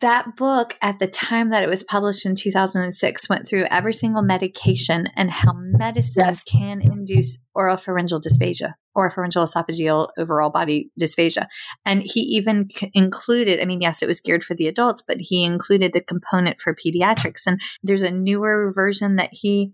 [0.00, 4.22] That book, at the time that it was published in 2006, went through every single
[4.22, 6.42] medication and how medicines yes.
[6.42, 11.46] can induce oropharyngeal dysphagia, oropharyngeal esophageal overall body dysphagia.
[11.86, 15.18] And he even c- included, I mean, yes, it was geared for the adults, but
[15.20, 17.42] he included a component for pediatrics.
[17.46, 19.72] And there's a newer version that he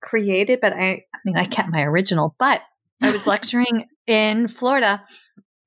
[0.00, 2.34] created, but I, I mean, I kept my original.
[2.38, 2.62] But
[3.02, 5.02] I was lecturing in Florida,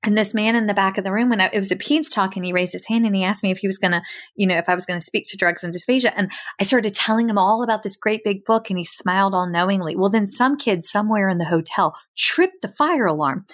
[0.04, 2.12] and this man in the back of the room, when I, it was a PEDS
[2.12, 4.02] talk, and he raised his hand and he asked me if he was going to,
[4.34, 6.12] you know, if I was going to speak to drugs and dysphagia.
[6.16, 6.30] And
[6.60, 9.94] I started telling him all about this great big book, and he smiled all knowingly.
[9.94, 13.46] Well, then some kid somewhere in the hotel tripped the fire alarm.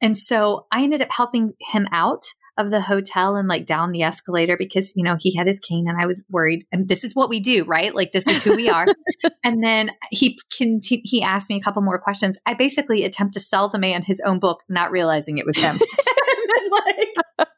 [0.00, 2.24] And so I ended up helping him out
[2.58, 5.86] of the hotel and like down the escalator because you know he had his cane
[5.88, 7.94] and I was worried and this is what we do right?
[7.94, 8.86] Like this is who we are.
[9.44, 12.38] And then he conti- he asked me a couple more questions.
[12.46, 15.78] I basically attempt to sell the man his own book not realizing it was him.
[16.32, 17.48] And then like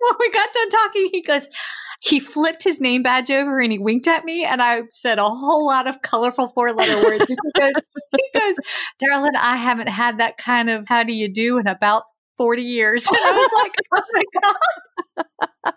[0.00, 1.48] when we got done talking he goes
[2.00, 5.28] he flipped his name badge over and he winked at me and I said a
[5.28, 7.28] whole lot of colorful four letter words.
[7.28, 8.56] He goes he goes
[8.98, 12.04] darling I haven't had that kind of how do you do in about
[12.36, 13.06] 40 years.
[13.06, 15.22] And I was like, oh my
[15.64, 15.74] God.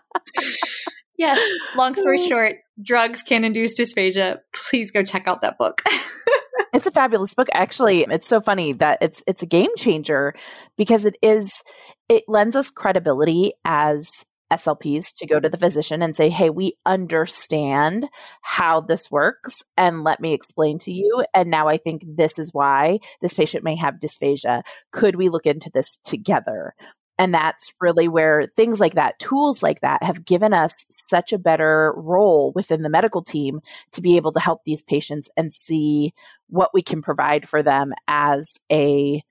[1.16, 1.38] yes.
[1.76, 4.40] Long story short, drugs can induce dysphagia.
[4.54, 5.82] Please go check out that book.
[6.72, 7.48] it's a fabulous book.
[7.52, 10.34] Actually, it's so funny that it's it's a game changer
[10.76, 11.62] because it is
[12.08, 16.74] it lends us credibility as SLPs to go to the physician and say, Hey, we
[16.86, 18.08] understand
[18.42, 21.24] how this works and let me explain to you.
[21.34, 24.62] And now I think this is why this patient may have dysphagia.
[24.92, 26.74] Could we look into this together?
[27.20, 31.38] And that's really where things like that, tools like that, have given us such a
[31.38, 33.60] better role within the medical team
[33.92, 36.14] to be able to help these patients and see
[36.48, 39.22] what we can provide for them as a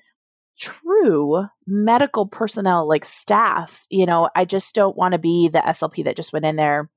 [0.60, 6.04] true medical personnel like staff you know i just don't want to be the slp
[6.04, 6.90] that just went in there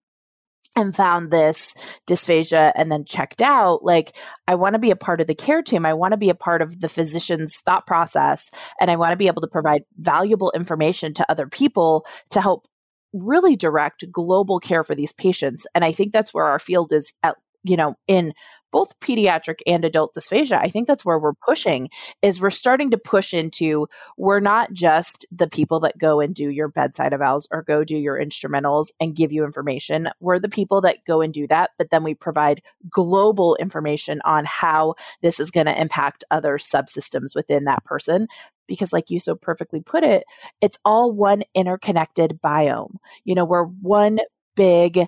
[0.76, 1.74] and found this
[2.06, 3.84] dysphagia and then checked out.
[3.84, 4.16] Like
[4.48, 5.84] i want to be a part of the care team.
[5.84, 8.50] I want to be a part of the physician's thought process
[8.80, 12.66] and i want to be able to provide valuable information to other people to help
[13.12, 15.66] really direct global care for these patients.
[15.74, 18.32] And i think that's where our field is at you know in
[18.72, 21.88] both pediatric and adult dysphagia i think that's where we're pushing
[22.22, 26.50] is we're starting to push into we're not just the people that go and do
[26.50, 30.08] your bedside evals or go do your instrumentals and give you information.
[30.20, 34.44] We're the people that go and do that but then we provide global information on
[34.46, 38.28] how this is going to impact other subsystems within that person.
[38.68, 40.24] Because like you so perfectly put it
[40.60, 42.96] it's all one interconnected biome.
[43.24, 44.20] You know we're one
[44.54, 45.06] big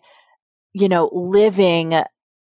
[0.72, 1.94] you know living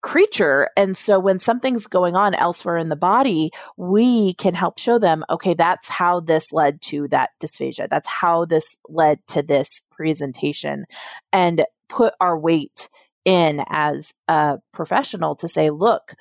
[0.05, 0.69] creature.
[0.77, 5.25] And so when something's going on elsewhere in the body, we can help show them,
[5.31, 7.89] okay, that's how this led to that dysphagia.
[7.89, 10.85] That's how this led to this presentation
[11.33, 12.91] and put our weight
[13.25, 16.15] in as a professional to say, look,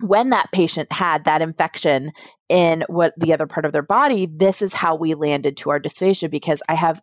[0.00, 2.12] when that patient had that infection
[2.50, 5.80] in what the other part of their body, this is how we landed to our
[5.80, 7.00] dysphagia because I have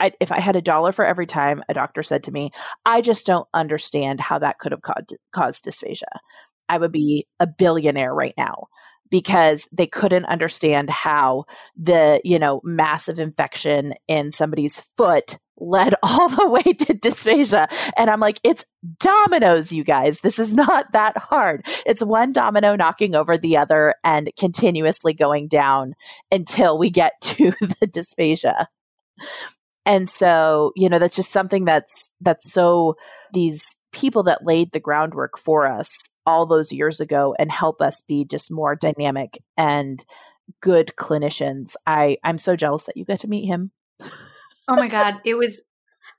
[0.00, 2.50] I, if I had a dollar for every time a doctor said to me,
[2.84, 6.04] I just don't understand how that could have caused, caused dysphagia,
[6.68, 8.66] I would be a billionaire right now.
[9.10, 11.44] because they couldn't understand how
[11.76, 17.66] the, you know, massive infection in somebody's foot led all the way to dysphagia.
[17.96, 18.64] And I'm like, it's
[18.98, 20.20] dominoes, you guys.
[20.20, 21.66] This is not that hard.
[21.86, 25.94] It's one domino knocking over the other and continuously going down
[26.30, 28.66] until we get to the dysphagia.
[29.86, 32.96] And so, you know, that's just something that's that's so
[33.32, 35.88] these people that laid the groundwork for us
[36.26, 40.04] all those years ago and help us be just more dynamic and
[40.60, 41.76] good clinicians.
[41.86, 43.70] I I'm so jealous that you get to meet him.
[44.68, 45.62] Oh my god, it was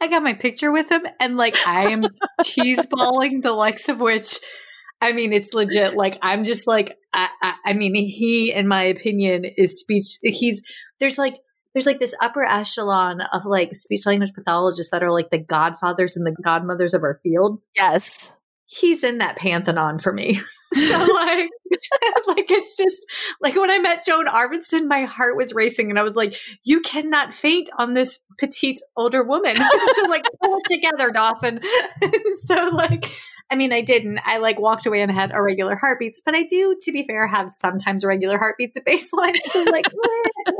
[0.01, 2.03] I got my picture with him and like I am
[2.43, 4.39] cheese balling the likes of which
[5.01, 5.95] I mean, it's legit.
[5.95, 10.17] Like, I'm just like, I, I, I, mean, he, in my opinion, is speech.
[10.23, 10.63] He's
[10.99, 11.35] there's like
[11.77, 16.17] there's like this upper echelon of like speech language pathologists that are like the godfathers
[16.17, 17.61] and the godmothers of our field.
[17.75, 18.31] Yes.
[18.65, 20.33] He's in that pantheon for me.
[20.73, 21.49] so like
[22.27, 22.99] like it's just
[23.41, 26.81] like when I met Joan Arvedson, my heart was racing and I was like, you
[26.81, 29.55] cannot faint on this petite older woman.
[29.55, 31.59] so like pull it together, Dawson.
[32.39, 33.05] so like
[33.49, 34.19] I mean, I didn't.
[34.25, 37.49] I like walked away and had irregular heartbeats, but I do, to be fair, have
[37.49, 39.37] sometimes irregular heartbeats at baseline.
[39.51, 39.85] So like,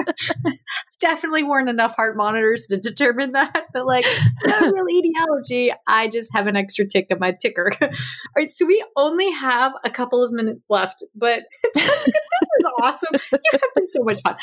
[1.00, 3.66] definitely weren't enough heart monitors to determine that.
[3.74, 4.06] But like,
[4.46, 5.74] no real etiology.
[5.88, 7.72] I just have an extra tick on my ticker.
[7.82, 7.90] All
[8.36, 11.42] right, so we only have a couple of minutes left, but
[11.76, 12.18] Jessica,
[12.60, 13.22] is awesome.
[13.32, 14.36] You have been so much fun.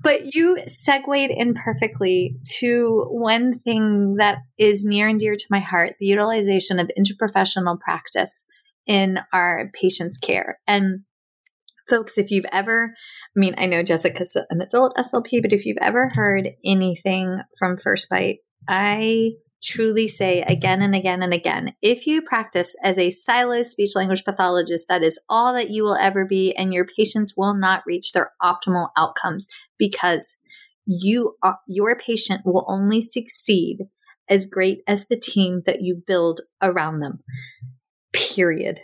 [0.00, 5.60] But you segued in perfectly to one thing that is near and dear to my
[5.60, 8.46] heart: the utilization of interprofessional practice
[8.86, 10.58] in our patient's care.
[10.66, 11.00] And
[11.88, 12.94] folks, if you've ever,
[13.36, 17.76] I mean, I know Jessica's an adult SLP, but if you've ever heard anything from
[17.76, 18.38] First Bite,
[18.68, 19.32] I
[19.62, 24.24] truly say again and again and again if you practice as a silo speech language
[24.24, 28.12] pathologist, that is all that you will ever be, and your patients will not reach
[28.12, 29.48] their optimal outcomes
[29.78, 30.36] because
[30.86, 33.78] you are, your patient will only succeed
[34.28, 37.20] as great as the team that you build around them
[38.12, 38.80] period.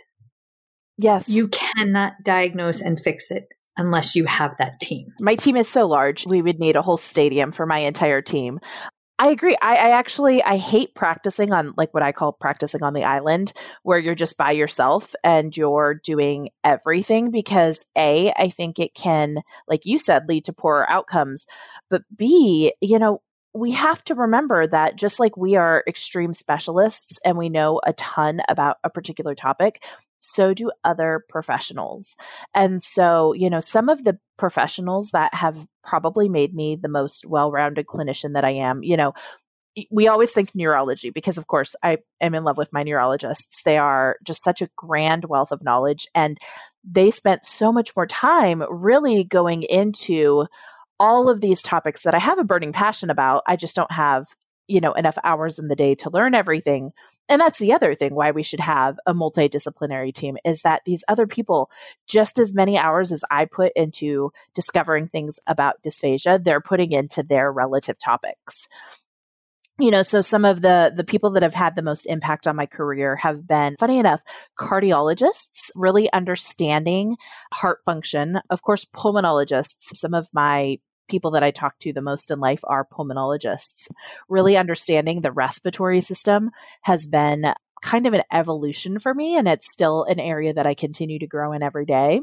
[0.97, 1.27] Yes.
[1.27, 3.47] You cannot diagnose and fix it
[3.77, 5.07] unless you have that team.
[5.19, 8.59] My team is so large, we would need a whole stadium for my entire team.
[9.17, 9.55] I agree.
[9.61, 13.53] I, I, actually I hate practicing on like what I call practicing on the island,
[13.83, 19.37] where you're just by yourself and you're doing everything because A, I think it can,
[19.69, 21.45] like you said, lead to poorer outcomes.
[21.89, 23.21] But B, you know,
[23.55, 27.93] we have to remember that just like we are extreme specialists and we know a
[27.93, 29.81] ton about a particular topic,
[30.19, 32.17] so do other professionals.
[32.53, 37.25] And so, you know, some of the professionals that have probably made me the most
[37.25, 39.13] well rounded clinician that I am, you know,
[39.89, 43.61] we always think neurology because, of course, I am in love with my neurologists.
[43.63, 46.07] They are just such a grand wealth of knowledge.
[46.13, 46.37] And
[46.83, 50.45] they spent so much more time really going into
[50.99, 53.43] all of these topics that I have a burning passion about.
[53.47, 54.27] I just don't have,
[54.67, 56.91] you know, enough hours in the day to learn everything.
[57.29, 61.03] And that's the other thing why we should have a multidisciplinary team is that these
[61.07, 61.69] other people,
[62.07, 67.23] just as many hours as I put into discovering things about dysphagia, they're putting into
[67.23, 68.67] their relative topics
[69.79, 72.55] you know so some of the the people that have had the most impact on
[72.55, 74.23] my career have been funny enough
[74.59, 77.17] cardiologists really understanding
[77.53, 80.77] heart function of course pulmonologists some of my
[81.07, 83.89] people that I talk to the most in life are pulmonologists.
[84.29, 86.51] Really understanding the respiratory system
[86.81, 90.73] has been kind of an evolution for me, and it's still an area that I
[90.73, 92.21] continue to grow in every day.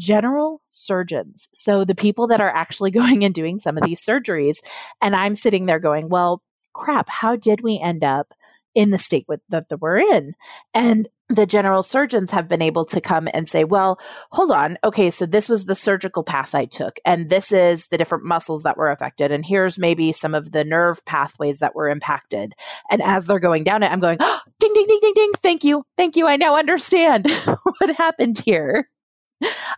[0.00, 1.48] General surgeons.
[1.52, 4.56] So, the people that are actually going and doing some of these surgeries,
[5.00, 8.32] and I'm sitting there going, well, crap, how did we end up
[8.74, 10.34] in the state that we're in?
[10.74, 13.98] And the general surgeons have been able to come and say, well,
[14.30, 14.78] hold on.
[14.84, 18.62] Okay, so this was the surgical path I took, and this is the different muscles
[18.62, 22.54] that were affected, and here's maybe some of the nerve pathways that were impacted.
[22.90, 25.32] And as they're going down it, I'm going, oh, ding, ding, ding, ding, ding.
[25.42, 25.84] Thank you.
[25.96, 26.28] Thank you.
[26.28, 27.30] I now understand
[27.78, 28.88] what happened here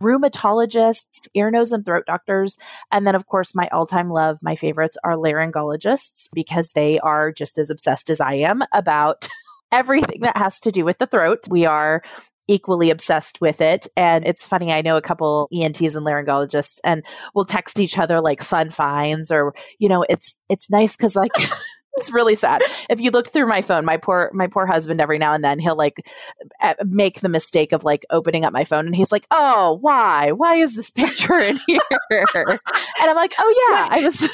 [0.01, 2.59] rheumatologists, ear, nose, and throat doctors.
[2.93, 7.33] And then, of course, my all time love, my favorites are laryngologists because they are
[7.33, 9.29] just as obsessed as I am about
[9.73, 11.41] everything that has to do with the throat.
[11.51, 12.03] We are
[12.49, 13.87] equally obsessed with it.
[13.97, 17.05] And it's funny, I know a couple ENTs and laryngologists and
[17.35, 21.33] we'll text each other like fun finds or, you know, it's it's nice because like
[21.99, 22.63] it's really sad.
[22.89, 25.59] If you look through my phone, my poor my poor husband every now and then
[25.59, 26.07] he'll like
[26.85, 30.33] make the mistake of like opening up my phone and he's like, "Oh, why?
[30.33, 32.61] Why is this picture in here?" and
[33.01, 34.29] I'm like, "Oh yeah, I was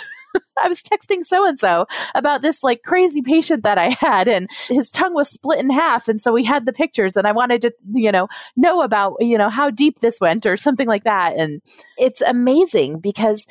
[0.62, 4.48] I was texting so and so about this like crazy patient that I had, and
[4.68, 6.08] his tongue was split in half.
[6.08, 9.38] And so we had the pictures, and I wanted to, you know, know about, you
[9.38, 11.36] know, how deep this went or something like that.
[11.36, 11.60] And
[11.98, 13.46] it's amazing because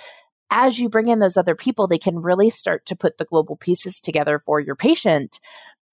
[0.52, 3.56] as you bring in those other people, they can really start to put the global
[3.56, 5.40] pieces together for your patient.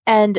[0.07, 0.39] And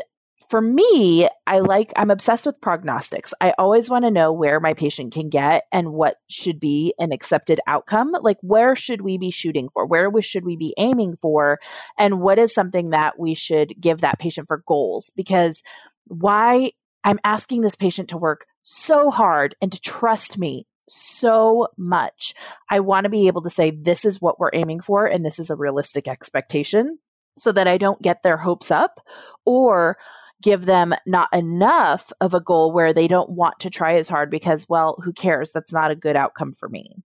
[0.52, 3.34] for me, I like, I'm obsessed with prognostics.
[3.40, 7.14] I always want to know where my patient can get and what should be an
[7.14, 8.12] accepted outcome.
[8.22, 9.86] Like, where should we be shooting for?
[9.86, 11.58] Where we, should we be aiming for?
[11.98, 15.14] And what is something that we should give that patient for goals?
[15.16, 15.64] Because
[16.08, 16.74] why
[17.06, 22.34] I'm asking this patient to work so hard and to trust me so much.
[22.70, 25.40] I want to be able to say, this is what we're aiming for, and this
[25.40, 27.00] is a realistic expectation
[27.38, 29.00] so that I don't get their hopes up
[29.46, 29.98] or
[30.42, 34.30] give them not enough of a goal where they don't want to try as hard
[34.30, 35.52] because, well, who cares?
[35.52, 36.96] That's not a good outcome for me.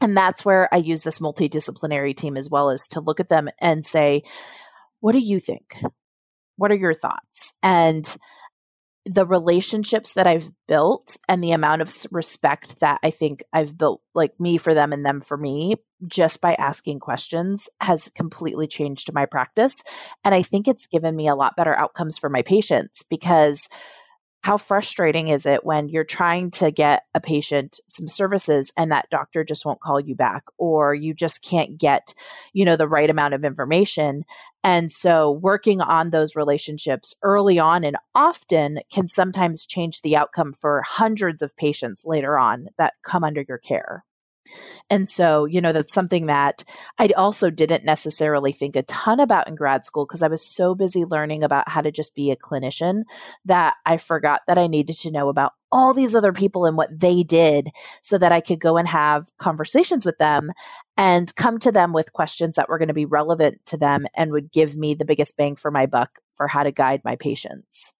[0.00, 3.48] And that's where I use this multidisciplinary team as well as to look at them
[3.60, 4.22] and say,
[5.00, 5.82] what do you think?
[6.56, 7.54] What are your thoughts?
[7.62, 8.16] And
[9.06, 14.02] the relationships that I've built and the amount of respect that I think I've built,
[14.14, 15.76] like me for them and them for me,
[16.06, 19.76] just by asking questions has completely changed my practice.
[20.24, 23.68] And I think it's given me a lot better outcomes for my patients because
[24.46, 29.10] how frustrating is it when you're trying to get a patient some services and that
[29.10, 32.14] doctor just won't call you back or you just can't get
[32.52, 34.24] you know the right amount of information?
[34.62, 40.52] And so working on those relationships early on and often can sometimes change the outcome
[40.52, 44.04] for hundreds of patients later on that come under your care
[44.90, 46.64] and so, you know, that's something that
[46.98, 50.74] I also didn't necessarily think a ton about in grad school because I was so
[50.74, 53.02] busy learning about how to just be a clinician
[53.44, 56.98] that I forgot that I needed to know about all these other people and what
[56.98, 57.70] they did
[58.02, 60.52] so that I could go and have conversations with them
[60.96, 64.32] and come to them with questions that were going to be relevant to them and
[64.32, 67.92] would give me the biggest bang for my buck for how to guide my patients.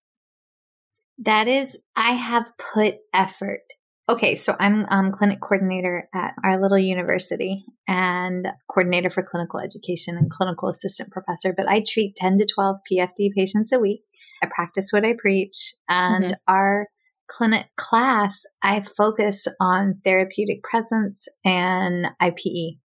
[1.19, 3.61] That is, I have put effort
[4.09, 10.17] Okay, so I'm um, clinic coordinator at our little university and coordinator for clinical education
[10.17, 11.53] and clinical assistant professor.
[11.57, 14.03] But I treat 10 to 12 PFD patients a week.
[14.45, 15.75] I practice what I preach.
[15.89, 16.33] And mm-hmm.
[16.47, 16.87] our
[17.29, 22.79] clinic class, I focus on therapeutic presence and IPE.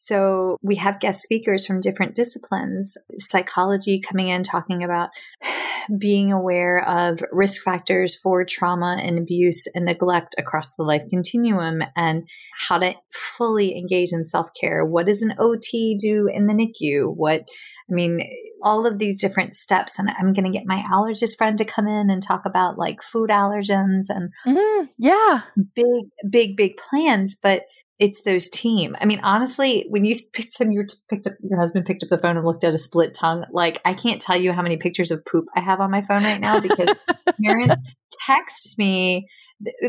[0.00, 5.08] So we have guest speakers from different disciplines, psychology coming in talking about
[5.98, 11.82] being aware of risk factors for trauma and abuse and neglect across the life continuum
[11.96, 12.28] and
[12.68, 14.84] how to fully engage in self-care.
[14.84, 17.12] What does an OT do in the NICU?
[17.16, 17.48] What
[17.90, 18.20] I mean,
[18.62, 19.98] all of these different steps.
[19.98, 23.02] And I'm going to get my allergist friend to come in and talk about like
[23.02, 25.40] food allergens and mm, yeah,
[25.74, 27.36] big, big, big plans.
[27.42, 27.62] But
[27.98, 28.96] it's those team.
[29.00, 32.36] I mean, honestly, when you said you picked up your husband picked up the phone
[32.36, 35.24] and looked at a split tongue, like I can't tell you how many pictures of
[35.24, 36.94] poop I have on my phone right now because
[37.44, 37.82] parents
[38.24, 39.28] text me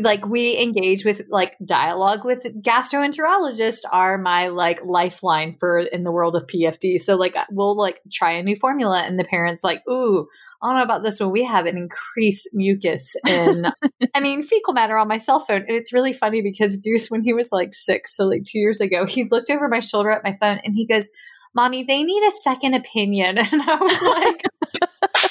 [0.00, 6.10] like we engage with like dialogue with gastroenterologists are my like lifeline for in the
[6.10, 6.98] world of PFD.
[6.98, 10.26] So like we'll like try a new formula and the parents like, ooh,
[10.62, 11.30] I don't know about this one.
[11.30, 13.72] We have an increased mucus and
[14.14, 15.64] I mean fecal matter on my cell phone.
[15.66, 18.80] And it's really funny because Goose, when he was like six, so like two years
[18.80, 21.10] ago, he looked over my shoulder at my phone and he goes,
[21.54, 23.38] Mommy, they need a second opinion.
[23.52, 24.42] And I was like,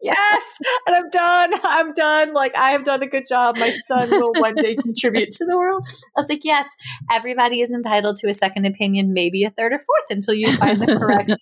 [0.00, 0.42] Yes.
[0.86, 1.60] And I'm done.
[1.64, 2.32] I'm done.
[2.32, 3.56] Like I have done a good job.
[3.58, 5.86] My son will one day contribute to the world.
[6.16, 6.66] I was like, Yes,
[7.10, 10.80] everybody is entitled to a second opinion, maybe a third or fourth until you find
[10.80, 11.32] the correct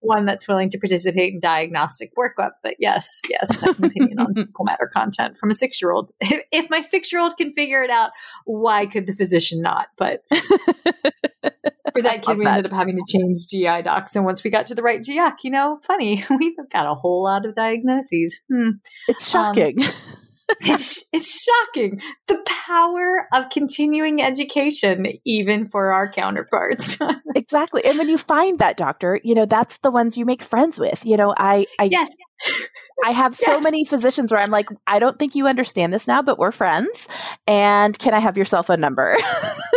[0.00, 2.52] one that's willing to participate in diagnostic workup.
[2.62, 6.12] But yes, yes, second opinion on fecal matter content from a six year old.
[6.20, 8.10] If my six year old can figure it out,
[8.44, 9.88] why could the physician not?
[9.96, 10.24] But
[11.92, 12.58] for that kid, we that.
[12.58, 14.16] ended up having to change GI docs.
[14.16, 17.24] And once we got to the right GI, you know, funny, we've got a whole
[17.24, 18.40] lot of diagnoses.
[18.50, 18.70] Hmm.
[19.08, 19.82] It's um, shocking.
[19.82, 19.90] Um,
[20.60, 26.98] it's it's shocking the power of continuing education even for our counterparts
[27.34, 30.78] exactly and when you find that doctor you know that's the ones you make friends
[30.78, 32.08] with you know i i yes
[33.04, 36.22] I have so many physicians where I'm like, I don't think you understand this now,
[36.22, 37.08] but we're friends.
[37.46, 39.16] And can I have your cell phone number?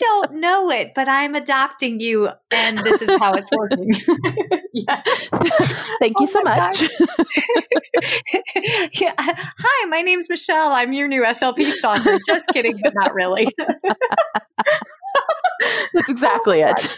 [0.00, 3.92] don't know it, but I'm adopting you, and this is how it's working.
[6.00, 6.82] Thank oh you so much.
[9.00, 9.12] yeah.
[9.18, 10.72] Hi, my name's Michelle.
[10.72, 12.18] I'm your new SLP stalker.
[12.26, 13.46] Just kidding, but not really.
[15.92, 16.88] That's exactly oh it.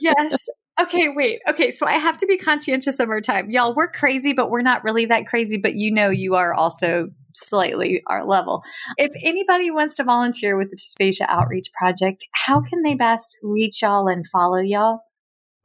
[0.00, 0.48] yes.
[0.80, 1.40] Okay, wait.
[1.48, 3.50] Okay, so I have to be conscientious of our time.
[3.50, 5.56] Y'all, we're crazy, but we're not really that crazy.
[5.56, 8.62] But you know, you are also slightly our level.
[8.96, 13.82] If anybody wants to volunteer with the Dysphagia Outreach Project, how can they best reach
[13.82, 15.00] y'all and follow y'all?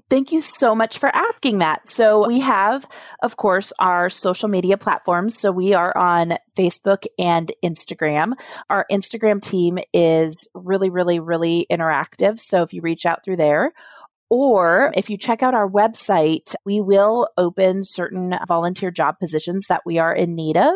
[0.09, 1.87] Thank you so much for asking that.
[1.87, 2.87] So, we have,
[3.21, 5.37] of course, our social media platforms.
[5.37, 8.33] So, we are on Facebook and Instagram.
[8.71, 12.39] Our Instagram team is really, really, really interactive.
[12.39, 13.71] So, if you reach out through there,
[14.29, 19.81] or if you check out our website, we will open certain volunteer job positions that
[19.85, 20.73] we are in need of.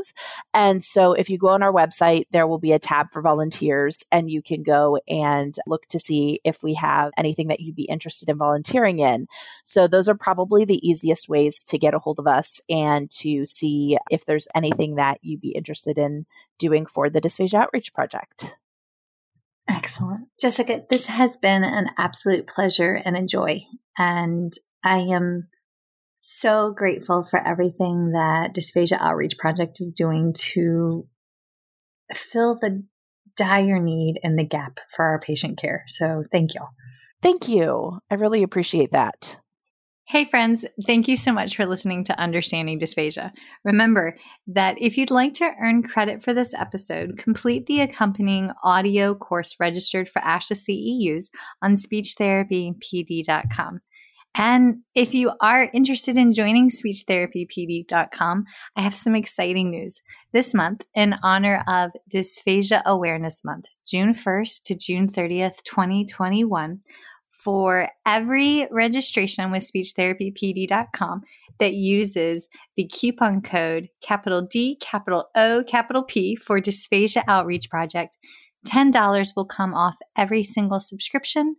[0.54, 4.04] And so if you go on our website, there will be a tab for volunteers
[4.12, 7.84] and you can go and look to see if we have anything that you'd be
[7.84, 9.28] interested in volunteering in.
[9.64, 13.46] So those are probably the easiest ways to get a hold of us and to
[13.46, 16.26] see if there's anything that you'd be interested in
[16.58, 18.56] doing for the Dysphagia Outreach Project.
[19.70, 20.28] Excellent.
[20.40, 23.62] Jessica, this has been an absolute pleasure and a joy.
[23.98, 24.52] And
[24.84, 25.48] I am
[26.22, 31.08] so grateful for everything that Dysphagia Outreach Project is doing to
[32.14, 32.84] fill the
[33.36, 35.84] dire need and the gap for our patient care.
[35.88, 36.62] So thank you.
[37.22, 38.00] Thank you.
[38.10, 39.38] I really appreciate that.
[40.06, 43.32] Hey, friends, thank you so much for listening to Understanding Dysphagia.
[43.64, 49.16] Remember that if you'd like to earn credit for this episode, complete the accompanying audio
[49.16, 51.30] course registered for ASHA CEUs
[51.62, 53.80] on speechtherapypd.com.
[54.36, 58.46] And if you are interested in joining speechtherapypd.com,
[58.76, 60.02] I have some exciting news.
[60.34, 66.82] This month, in honor of Dysphagia Awareness Month, June 1st to June 30th, 2021,
[67.44, 71.22] for every registration with speechtherapypd.com
[71.60, 78.18] that uses the coupon code capital D, capital O, capital P for Dysphagia Outreach Project,
[78.68, 81.56] $10 will come off every single subscription,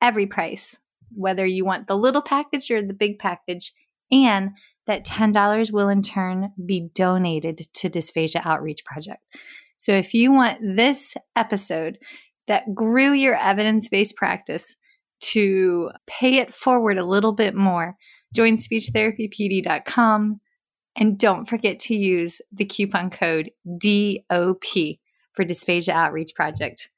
[0.00, 0.78] every price,
[1.12, 3.72] whether you want the little package or the big package,
[4.10, 4.50] and
[4.86, 9.22] that $10 will in turn be donated to Dysphagia Outreach Project.
[9.78, 11.98] So if you want this episode
[12.46, 14.76] that grew your evidence based practice
[15.20, 17.96] to pay it forward a little bit more,
[18.34, 20.40] join speechtherapypd.com
[20.96, 24.64] and don't forget to use the coupon code DOP
[25.32, 26.88] for Dysphagia Outreach Project.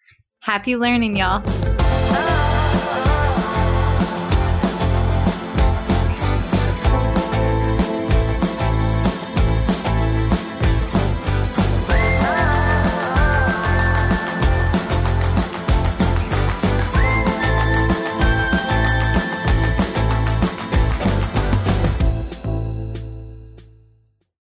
[0.41, 1.43] Happy learning, y'all.